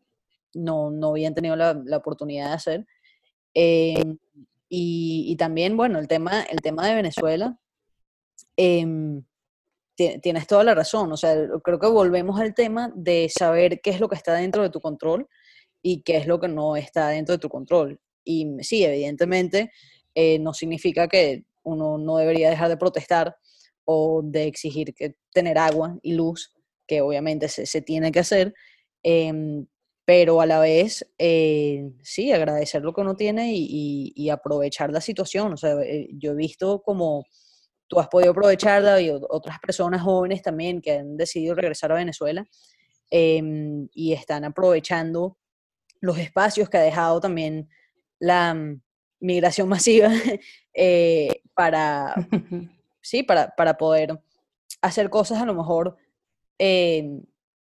no, 0.54 0.92
no, 0.92 1.12
habían 1.12 1.34
tenido 1.34 1.56
la, 1.56 1.98
oportunidad 1.98 2.50
de 2.50 2.54
hacer. 2.54 2.86
Em, 3.54 4.18
y, 4.70 5.26
y, 5.30 5.36
también, 5.38 5.78
bueno, 5.78 6.00
el 6.00 6.08
tema, 6.10 6.44
el 6.44 6.60
tema 6.62 6.86
de 6.88 6.96
Venezuela. 6.96 7.58
Tienes 9.96 10.48
toda 10.48 10.64
la 10.64 10.74
razón. 10.74 11.12
O 11.12 11.18
sea, 11.18 11.36
creo 11.64 11.80
que 11.80 11.88
volvemos 11.88 12.40
al 12.40 12.54
tema 12.54 12.92
de 12.96 13.30
saber 13.30 13.82
qué 13.82 13.92
es 13.92 14.00
lo 14.00 14.10
que 14.10 14.16
está 14.16 14.34
dentro 14.34 14.64
de 14.64 14.70
tu 14.70 14.80
control 14.80 15.28
y 15.82 16.02
qué 16.04 16.18
es 16.18 16.28
lo 16.28 16.40
que 16.40 16.48
no 16.48 16.76
está 16.76 17.10
dentro 17.10 17.34
de 17.34 17.40
tu 17.40 17.50
control. 17.50 18.00
Y 18.24 18.48
sí, 18.62 18.84
evidentemente, 18.84 19.72
eh, 20.16 20.40
no 20.40 20.54
significa 20.54 21.08
que 21.08 21.46
uno 21.64 21.98
no 21.98 22.18
debería 22.18 22.50
dejar 22.50 22.70
de 22.70 22.78
protestar 22.78 23.36
o 23.86 24.22
de 24.24 24.46
exigir 24.46 24.94
que 24.94 25.16
tener 25.32 25.58
agua 25.58 25.98
y 26.02 26.14
luz, 26.14 26.54
que 26.88 27.02
obviamente 27.02 27.48
se, 27.50 27.82
tiene 27.82 28.12
que 28.12 28.20
hacer, 28.20 28.54
em, 29.04 29.68
pero 30.06 30.42
a 30.42 30.46
la 30.46 30.60
vez, 30.60 31.08
eh, 31.18 31.92
sí, 32.04 32.32
agradecer 32.32 32.82
lo 32.82 32.94
que 32.94 33.02
uno 33.02 33.16
tiene 33.16 33.54
y, 33.54 34.12
y, 34.16 34.30
aprovechar 34.30 34.92
la 34.92 35.02
situación. 35.02 35.54
O 35.54 35.58
sea, 35.58 35.80
eh, 35.84 36.10
yo 36.14 36.32
he 36.32 36.36
visto 36.36 36.82
como 36.84 37.26
tú 37.92 38.00
has 38.00 38.08
podido 38.08 38.32
aprovecharla 38.32 39.02
y 39.02 39.10
otras 39.10 39.60
personas 39.60 40.02
jóvenes 40.02 40.42
también 40.42 40.82
que 40.82 41.00
han 41.00 41.18
decidido 41.18 41.56
regresar 41.56 41.92
a 41.92 41.96
Venezuela 41.96 42.48
em, 43.10 43.90
y 43.92 44.14
están 44.14 44.46
aprovechando 44.46 45.38
los 46.00 46.18
espacios 46.18 46.70
que 46.70 46.78
ha 46.78 46.82
dejado 46.84 47.20
también 47.20 47.68
la 48.18 48.54
mm, 48.54 48.82
migración 49.20 49.68
masiva 49.68 50.10
eh, 50.74 51.42
para, 51.54 52.16
sí, 53.02 53.24
para, 53.24 53.54
para, 53.58 53.78
poder 53.78 54.18
hacer 54.82 55.10
cosas 55.10 55.42
a 55.42 55.46
lo 55.46 55.54
mejor 55.54 55.98
em, 56.58 57.22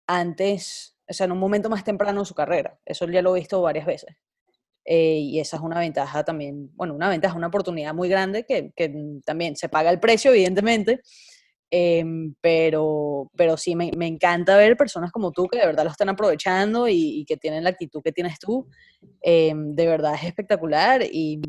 antes, 0.05 0.95
o 1.10 1.13
sea, 1.13 1.25
en 1.25 1.31
un 1.31 1.39
momento 1.39 1.67
más 1.67 1.84
temprano 1.84 2.19
en 2.19 2.25
su 2.27 2.36
carrera. 2.36 2.79
Eso 2.86 3.07
ya 3.07 3.23
lo 3.23 3.36
he 3.36 3.39
visto 3.39 3.60
varias 3.60 3.88
veces. 3.88 4.15
Eh, 4.86 5.20
y 5.20 5.39
esa 5.39 5.58
es 5.58 5.63
una 5.63 5.80
ventaja 5.80 6.24
también, 6.24 6.72
bueno, 6.76 6.96
una 6.96 7.10
ventaja, 7.10 7.38
una 7.38 7.48
oportunidad 7.48 7.94
muy 7.94 8.10
grande 8.10 8.46
que, 8.46 8.72
también 9.26 9.56
se 9.56 9.70
paga 9.70 9.91
el 9.91 10.00
precio, 10.00 10.32
evidentemente, 10.32 11.02
em, 11.70 12.34
pero, 12.41 13.32
pero 13.36 13.58
sí 13.58 13.76
me, 13.76 13.91
encanta 14.08 14.58
ver 14.58 14.76
personas 14.78 15.12
como 15.12 15.32
tú 15.32 15.48
que 15.48 15.60
de 15.60 15.65
verdad 15.67 15.84
lo 15.84 15.91
están 15.91 16.10
aprovechando 16.10 16.88
y, 16.88 17.26
que 17.28 17.38
tienen 17.38 17.63
la 17.63 17.70
actitud 17.72 18.02
que 18.04 18.12
tienes 18.12 18.39
tú. 18.39 18.67
Em, 19.22 19.76
de 19.76 19.88
verdad 19.88 20.15
es 20.15 20.24
espectacular 20.24 21.04
y, 21.04 21.41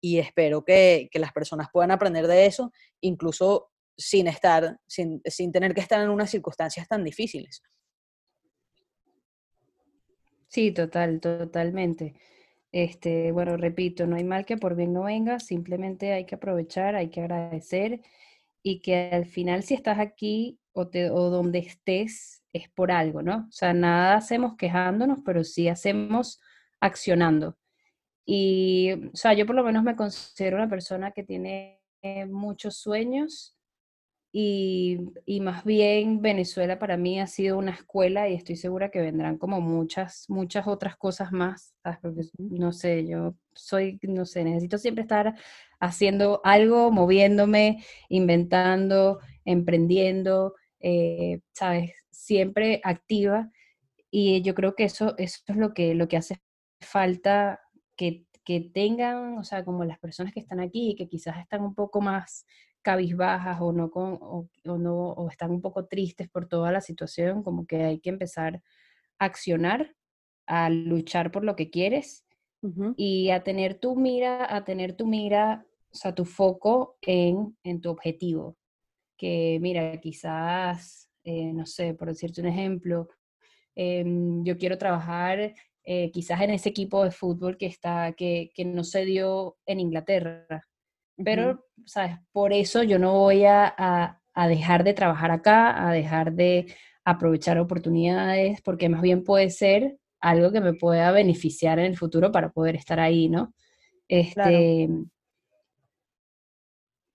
y 0.00 0.18
espero 0.18 0.64
que, 0.64 1.08
que, 1.12 1.18
las 1.18 1.32
personas 1.32 1.68
puedan 1.72 1.92
aprender 1.92 2.26
de 2.26 2.46
eso, 2.46 2.72
incluso 3.00 3.70
sin 3.96 4.26
estar, 4.26 4.78
sin, 4.86 5.22
sin 5.24 5.52
tener 5.52 5.74
que 5.74 5.80
estar 5.80 6.00
en 6.02 6.10
unas 6.10 6.30
circunstancias 6.30 6.88
tan 6.88 7.04
difíciles. 7.04 7.62
Sí, 10.48 10.70
total, 10.70 11.18
totalmente. 11.18 12.14
Este, 12.72 13.32
bueno, 13.32 13.56
repito, 13.58 14.06
no 14.06 14.16
hay 14.16 14.24
mal 14.24 14.46
que 14.46 14.56
por 14.56 14.74
bien 14.76 14.94
no 14.94 15.04
venga, 15.04 15.38
simplemente 15.40 16.12
hay 16.12 16.24
que 16.24 16.36
aprovechar, 16.36 16.94
hay 16.96 17.10
que 17.10 17.20
agradecer 17.20 18.00
y 18.62 18.80
que 18.80 19.10
al 19.12 19.26
final 19.26 19.62
si 19.62 19.74
estás 19.74 19.98
aquí 19.98 20.58
o, 20.72 20.82
o 20.82 21.30
donde 21.30 21.58
estés 21.58 22.42
es 22.52 22.68
por 22.70 22.90
algo, 22.90 23.22
¿no? 23.22 23.46
O 23.48 23.52
sea, 23.52 23.74
nada 23.74 24.16
hacemos 24.16 24.56
quejándonos, 24.56 25.20
pero 25.24 25.44
sí 25.44 25.68
hacemos 25.68 26.40
accionando. 26.80 27.58
Y, 28.24 28.92
o 29.12 29.16
sea, 29.16 29.34
yo 29.34 29.46
por 29.46 29.56
lo 29.56 29.64
menos 29.64 29.82
me 29.82 29.96
considero 29.96 30.56
una 30.56 30.68
persona 30.68 31.12
que 31.12 31.24
tiene 31.24 31.80
muchos 32.28 32.76
sueños 32.78 33.56
y, 34.34 34.98
y, 35.26 35.40
más 35.40 35.62
bien 35.62 36.22
Venezuela 36.22 36.78
para 36.78 36.96
mí 36.96 37.20
ha 37.20 37.26
sido 37.26 37.58
una 37.58 37.72
escuela 37.72 38.30
y 38.30 38.34
estoy 38.34 38.56
segura 38.56 38.90
que 38.90 39.02
vendrán 39.02 39.36
como 39.36 39.60
muchas, 39.60 40.24
muchas 40.28 40.66
otras 40.66 40.96
cosas 40.96 41.32
más, 41.32 41.74
¿sabes? 41.82 41.98
Porque, 42.00 42.22
no 42.38 42.72
sé, 42.72 43.06
yo 43.06 43.34
soy, 43.52 43.98
no 44.02 44.24
sé, 44.24 44.42
necesito 44.44 44.78
siempre 44.78 45.02
estar 45.02 45.34
haciendo 45.80 46.40
algo, 46.44 46.90
moviéndome, 46.90 47.84
inventando, 48.08 49.20
emprendiendo, 49.44 50.54
eh, 50.80 51.40
¿sabes? 51.52 51.92
Siempre 52.10 52.80
activa 52.84 53.50
y 54.10 54.40
yo 54.40 54.54
creo 54.54 54.74
que 54.74 54.84
eso, 54.84 55.14
eso 55.18 55.42
es 55.46 55.56
lo 55.56 55.74
que, 55.74 55.94
lo 55.94 56.08
que 56.08 56.16
hace 56.16 56.40
falta 56.80 57.60
que, 57.96 58.24
que 58.44 58.60
tengan, 58.60 59.36
o 59.36 59.44
sea, 59.44 59.62
como 59.62 59.84
las 59.84 59.98
personas 59.98 60.32
que 60.32 60.40
están 60.40 60.60
aquí, 60.60 60.94
que 60.96 61.06
quizás 61.06 61.38
están 61.38 61.62
un 61.62 61.74
poco 61.74 62.00
más 62.00 62.46
cabizbajas 62.82 63.58
o 63.60 63.72
no, 63.72 63.90
con, 63.90 64.18
o, 64.20 64.48
no 64.64 65.12
o 65.12 65.28
están 65.30 65.50
un 65.50 65.60
poco 65.60 65.86
tristes 65.86 66.28
por 66.28 66.48
toda 66.48 66.72
la 66.72 66.80
situación, 66.80 67.42
como 67.42 67.66
que 67.66 67.84
hay 67.84 68.00
que 68.00 68.10
empezar 68.10 68.62
a 69.18 69.24
accionar, 69.24 69.94
a 70.46 70.68
luchar 70.70 71.30
por 71.30 71.44
lo 71.44 71.56
que 71.56 71.70
quieres 71.70 72.24
y 72.96 73.30
a 73.30 73.42
tener 73.42 73.74
tu 73.74 73.96
mira, 73.96 74.54
a 74.54 74.64
tener 74.64 74.96
tu 74.96 75.06
mira, 75.06 75.66
o 75.90 75.94
sea, 75.96 76.14
tu 76.14 76.24
foco 76.24 76.96
en, 77.00 77.56
en 77.64 77.80
tu 77.80 77.90
objetivo. 77.90 78.56
Que 79.16 79.58
mira, 79.60 79.98
quizás, 80.00 81.10
eh, 81.24 81.52
no 81.52 81.66
sé, 81.66 81.94
por 81.94 82.08
decirte 82.08 82.40
un 82.40 82.48
ejemplo, 82.48 83.08
em, 83.74 84.44
yo 84.44 84.56
quiero 84.58 84.78
trabajar 84.78 85.54
eh, 85.84 86.10
quizás 86.12 86.40
en 86.40 86.50
ese 86.50 86.68
equipo 86.68 87.02
de 87.02 87.10
fútbol 87.10 87.56
que, 87.56 87.66
está, 87.66 88.12
que, 88.12 88.50
que 88.54 88.64
no 88.64 88.84
se 88.84 89.04
dio 89.04 89.56
en 89.66 89.80
Inglaterra 89.80 90.68
pero, 91.24 91.64
¿sabes? 91.84 92.18
Por 92.32 92.52
eso 92.52 92.82
yo 92.82 92.98
no 92.98 93.18
voy 93.18 93.44
a, 93.44 94.18
dejar 94.48 94.84
de 94.84 94.94
trabajar 94.94 95.30
acá, 95.30 95.88
a 95.88 95.92
dejar 95.92 96.32
de 96.32 96.74
aprovechar 97.04 97.58
oportunidades, 97.58 98.60
porque 98.62 98.88
más 98.88 99.02
bien 99.02 99.24
puede 99.24 99.50
ser 99.50 99.98
algo 100.20 100.52
que 100.52 100.60
me 100.60 100.74
pueda 100.74 101.10
beneficiar 101.10 101.78
en 101.78 101.86
el 101.86 101.98
futuro 101.98 102.30
para 102.30 102.50
poder 102.50 102.76
estar 102.76 103.00
ahí, 103.00 103.28
¿no? 103.28 103.52
Este, 104.08 104.88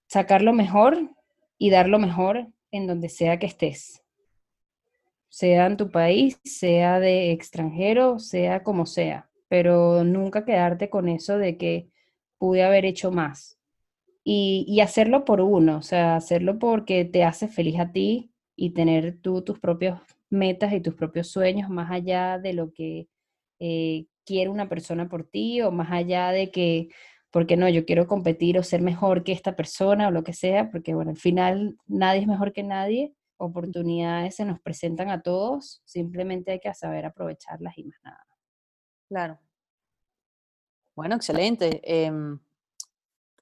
Sacar 0.07 0.41
lo 0.41 0.53
mejor 0.53 1.11
y 1.57 1.69
dar 1.69 1.87
lo 1.89 1.99
mejor 1.99 2.47
en 2.71 2.87
donde 2.87 3.09
sea 3.09 3.39
que 3.39 3.45
estés. 3.45 4.03
Sea 5.29 5.65
en 5.65 5.77
tu 5.77 5.89
país, 5.89 6.39
sea 6.43 6.99
de 6.99 7.31
extranjero, 7.31 8.19
sea 8.19 8.63
como 8.63 8.85
sea. 8.85 9.29
Pero 9.49 10.03
nunca 10.03 10.45
quedarte 10.45 10.89
con 10.89 11.09
eso 11.09 11.37
de 11.37 11.57
que 11.57 11.89
pude 12.37 12.63
haber 12.63 12.85
hecho 12.85 13.11
más 13.11 13.56
y, 14.29 14.81
hacerlo 14.81 15.23
por 15.23 15.39
uno, 15.39 15.77
o 15.77 15.81
sea, 15.81 16.17
hacerlo 16.17 16.59
porque 16.59 17.05
te 17.05 17.23
hace 17.23 17.47
feliz 17.47 17.79
a 17.79 17.93
ti 17.93 18.33
y 18.57 18.71
tener 18.71 19.21
tú 19.21 19.41
tus 19.41 19.57
propios 19.57 20.01
metas 20.29 20.73
y 20.73 20.81
tus 20.81 20.95
propios 20.95 21.29
sueños 21.29 21.69
más 21.69 21.89
allá 21.89 22.37
de 22.37 22.51
lo 22.51 22.73
que 22.73 23.07
eh, 23.59 24.07
quiere 24.25 24.49
una 24.49 24.67
persona 24.67 25.07
por 25.07 25.23
ti 25.23 25.61
o 25.61 25.71
más 25.71 25.93
allá 25.93 26.31
de 26.31 26.51
que, 26.51 26.89
porque 27.31 27.55
no, 27.55 27.69
yo 27.69 27.85
quiero 27.85 28.05
competir 28.05 28.59
o 28.59 28.63
ser 28.63 28.81
mejor 28.81 29.23
que 29.23 29.31
esta 29.31 29.55
persona 29.55 30.09
o 30.09 30.11
lo 30.11 30.25
que 30.25 30.33
sea, 30.33 30.71
porque 30.71 30.93
bueno, 30.93 31.11
al 31.11 31.17
final 31.17 31.77
nadie 31.87 32.19
es 32.19 32.27
mejor 32.27 32.51
que 32.51 32.63
nadie, 32.63 33.13
oportunidades 33.37 34.35
se 34.35 34.43
nos 34.43 34.59
presentan 34.59 35.09
a 35.09 35.21
todos, 35.21 35.81
simplemente 35.85 36.51
hay 36.51 36.59
que 36.59 36.73
saber 36.73 37.05
aprovecharlas 37.05 37.77
y 37.77 37.85
más 37.85 37.99
nada. 38.03 38.27
Claro. 39.07 39.39
Bueno, 40.95 41.15
excelente. 41.15 41.79
Em, 41.85 42.39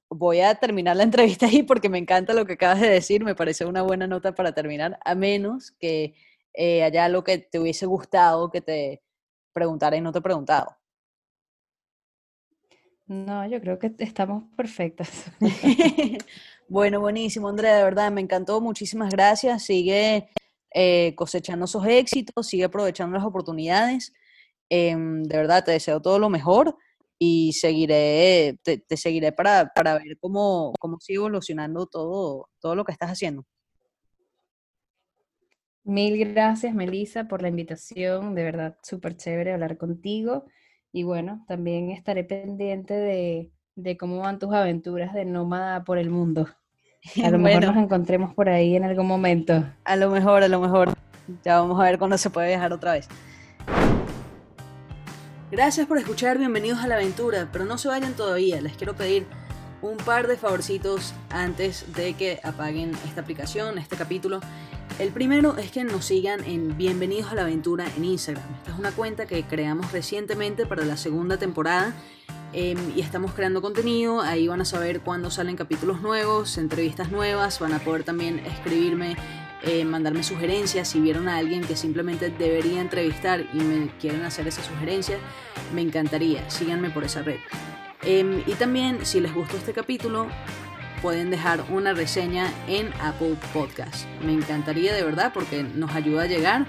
voy 0.08 0.40
a 0.40 0.54
terminar 0.54 0.96
la 0.96 1.02
entrevista 1.02 1.46
ahí 1.46 1.62
porque 1.62 1.88
me 1.88 1.98
encanta 1.98 2.34
lo 2.34 2.46
que 2.46 2.54
acabas 2.54 2.80
de 2.80 2.88
decir, 2.88 3.24
me 3.24 3.34
parece 3.34 3.64
una 3.64 3.82
buena 3.82 4.06
nota 4.06 4.34
para 4.34 4.52
terminar, 4.52 4.98
a 5.04 5.14
menos 5.14 5.72
que 5.72 6.14
eh, 6.54 6.82
haya 6.82 7.04
algo 7.04 7.24
que 7.24 7.38
te 7.38 7.58
hubiese 7.58 7.86
gustado 7.86 8.50
que 8.50 8.60
te 8.60 9.02
preguntara 9.52 9.96
y 9.96 10.00
no 10.00 10.12
te 10.12 10.18
he 10.18 10.22
preguntado. 10.22 10.76
No, 13.06 13.46
yo 13.46 13.60
creo 13.60 13.78
que 13.78 13.94
estamos 13.98 14.44
perfectas. 14.56 15.30
bueno, 16.68 17.00
buenísimo, 17.00 17.48
Andrea, 17.48 17.76
de 17.76 17.84
verdad, 17.84 18.10
me 18.10 18.20
encantó, 18.20 18.60
muchísimas 18.60 19.10
gracias, 19.10 19.62
sigue 19.62 20.28
eh, 20.74 21.14
cosechando 21.14 21.66
esos 21.66 21.86
éxitos, 21.86 22.48
sigue 22.48 22.64
aprovechando 22.64 23.16
las 23.16 23.24
oportunidades, 23.24 24.12
em, 24.68 25.22
de 25.22 25.36
verdad, 25.36 25.64
te 25.64 25.70
deseo 25.70 26.02
todo 26.02 26.18
lo 26.18 26.28
mejor 26.28 26.76
y 27.18 27.52
seguiré, 27.52 28.58
te, 28.62 28.82
seguiré 28.96 29.32
para, 29.32 29.72
para, 29.74 29.94
ver 29.94 30.18
cómo, 30.20 30.72
cómo 30.78 30.98
sigue 31.00 31.16
evolucionando 31.16 31.86
todo, 31.86 32.48
todo 32.60 32.74
lo 32.74 32.84
que 32.84 32.92
estás 32.92 33.10
haciendo. 33.10 33.44
Mil 35.84 36.18
gracias, 36.18 36.74
Melissa, 36.74 37.28
por 37.28 37.42
la 37.42 37.48
invitación. 37.48 38.34
De 38.34 38.42
verdad, 38.42 38.76
súper 38.82 39.16
chévere 39.16 39.52
hablar 39.52 39.78
contigo. 39.78 40.44
Y 40.92 41.04
bueno, 41.04 41.44
también 41.46 41.90
estaré 41.90 42.24
pendiente 42.24 42.94
de, 42.94 43.52
de, 43.76 43.96
cómo 43.96 44.18
van 44.18 44.38
tus 44.38 44.52
aventuras 44.52 45.14
de 45.14 45.24
nómada 45.24 45.84
por 45.84 45.98
el 45.98 46.10
mundo. 46.10 46.48
A 47.24 47.30
lo 47.30 47.38
mejor 47.38 47.66
nos 47.66 47.76
encontremos 47.76 48.34
por 48.34 48.48
ahí 48.48 48.74
en 48.74 48.84
algún 48.84 49.06
momento. 49.06 49.64
A 49.84 49.96
lo 49.96 50.10
mejor, 50.10 50.42
a 50.42 50.48
lo 50.48 50.60
mejor. 50.60 50.92
Ya 51.44 51.60
vamos 51.60 51.80
a 51.80 51.84
ver 51.84 51.98
cuándo 51.98 52.18
se 52.18 52.30
puede 52.30 52.48
viajar 52.48 52.72
otra 52.72 52.92
vez. 52.92 53.08
Gracias 55.48 55.86
por 55.86 55.96
escuchar, 55.96 56.38
bienvenidos 56.38 56.80
a 56.80 56.88
la 56.88 56.96
aventura, 56.96 57.48
pero 57.52 57.64
no 57.64 57.78
se 57.78 57.86
vayan 57.86 58.14
todavía, 58.14 58.60
les 58.60 58.76
quiero 58.76 58.96
pedir 58.96 59.26
un 59.80 59.96
par 59.96 60.26
de 60.26 60.36
favorcitos 60.36 61.14
antes 61.30 61.94
de 61.94 62.14
que 62.14 62.40
apaguen 62.42 62.90
esta 63.06 63.20
aplicación, 63.20 63.78
este 63.78 63.94
capítulo. 63.94 64.40
El 64.98 65.10
primero 65.10 65.56
es 65.56 65.70
que 65.70 65.84
nos 65.84 66.06
sigan 66.06 66.42
en 66.42 66.76
Bienvenidos 66.76 67.30
a 67.30 67.36
la 67.36 67.42
Aventura 67.42 67.84
en 67.96 68.04
Instagram. 68.04 68.44
Esta 68.56 68.72
es 68.72 68.78
una 68.78 68.90
cuenta 68.90 69.26
que 69.26 69.44
creamos 69.44 69.92
recientemente 69.92 70.66
para 70.66 70.84
la 70.84 70.96
segunda 70.96 71.36
temporada 71.36 71.94
em, 72.52 72.78
y 72.96 73.00
estamos 73.00 73.32
creando 73.32 73.62
contenido. 73.62 74.22
Ahí 74.22 74.48
van 74.48 74.62
a 74.62 74.64
saber 74.64 75.00
cuándo 75.00 75.30
salen 75.30 75.54
capítulos 75.54 76.00
nuevos, 76.00 76.58
entrevistas 76.58 77.12
nuevas, 77.12 77.60
van 77.60 77.72
a 77.72 77.78
poder 77.78 78.02
también 78.02 78.40
escribirme 78.40 79.16
eh, 79.62 79.84
mandarme 79.84 80.22
sugerencias, 80.22 80.88
si 80.88 81.00
vieron 81.00 81.28
a 81.28 81.36
alguien 81.36 81.62
que 81.62 81.76
simplemente 81.76 82.30
debería 82.30 82.80
entrevistar 82.80 83.44
y 83.52 83.58
me 83.58 83.88
quieren 84.00 84.22
hacer 84.22 84.46
esa 84.46 84.62
sugerencia, 84.62 85.18
me 85.74 85.82
encantaría, 85.82 86.48
síganme 86.50 86.90
por 86.90 87.04
esa 87.04 87.22
red. 87.22 87.38
Em, 88.02 88.42
y 88.46 88.52
también, 88.54 89.04
si 89.04 89.20
les 89.20 89.34
gustó 89.34 89.56
este 89.56 89.72
capítulo, 89.72 90.28
pueden 91.02 91.30
dejar 91.30 91.64
una 91.70 91.92
reseña 91.92 92.52
en 92.68 92.92
Apple 93.00 93.36
Podcast. 93.52 94.06
Me 94.24 94.32
encantaría 94.32 94.94
de 94.94 95.02
verdad 95.02 95.32
porque 95.32 95.62
nos 95.62 95.94
ayuda 95.94 96.24
a 96.24 96.26
llegar 96.26 96.66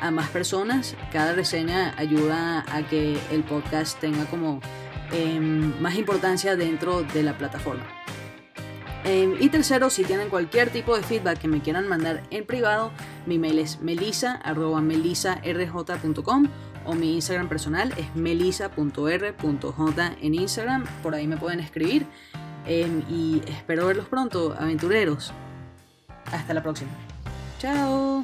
a 0.00 0.10
más 0.10 0.28
personas. 0.30 0.96
Cada 1.12 1.32
reseña 1.32 1.94
ayuda 1.96 2.64
a 2.72 2.82
que 2.82 3.18
el 3.30 3.44
podcast 3.44 4.00
tenga 4.00 4.24
como 4.24 4.60
em, 5.12 5.78
más 5.80 5.94
importancia 5.96 6.56
dentro 6.56 7.02
de 7.02 7.22
la 7.22 7.36
plataforma. 7.36 7.84
Em, 9.04 9.34
y 9.40 9.48
tercero, 9.48 9.90
si 9.90 10.04
tienen 10.04 10.28
cualquier 10.28 10.70
tipo 10.70 10.96
de 10.96 11.02
feedback 11.02 11.38
que 11.38 11.48
me 11.48 11.60
quieran 11.60 11.88
mandar 11.88 12.22
en 12.30 12.44
privado, 12.44 12.92
mi 13.26 13.38
mail 13.38 13.58
es 13.58 13.80
melisa.melisarj.com 13.80 16.48
o 16.84 16.94
mi 16.94 17.14
Instagram 17.14 17.48
personal 17.48 17.92
es 17.96 18.14
melisa.r.j 18.14 20.16
en 20.20 20.34
Instagram. 20.34 20.84
Por 21.02 21.14
ahí 21.14 21.26
me 21.26 21.36
pueden 21.36 21.60
escribir. 21.60 22.06
Em, 22.66 23.02
y 23.08 23.42
espero 23.46 23.86
verlos 23.86 24.06
pronto, 24.06 24.54
aventureros. 24.58 25.32
Hasta 26.32 26.54
la 26.54 26.62
próxima. 26.62 26.90
Chao. 27.58 28.22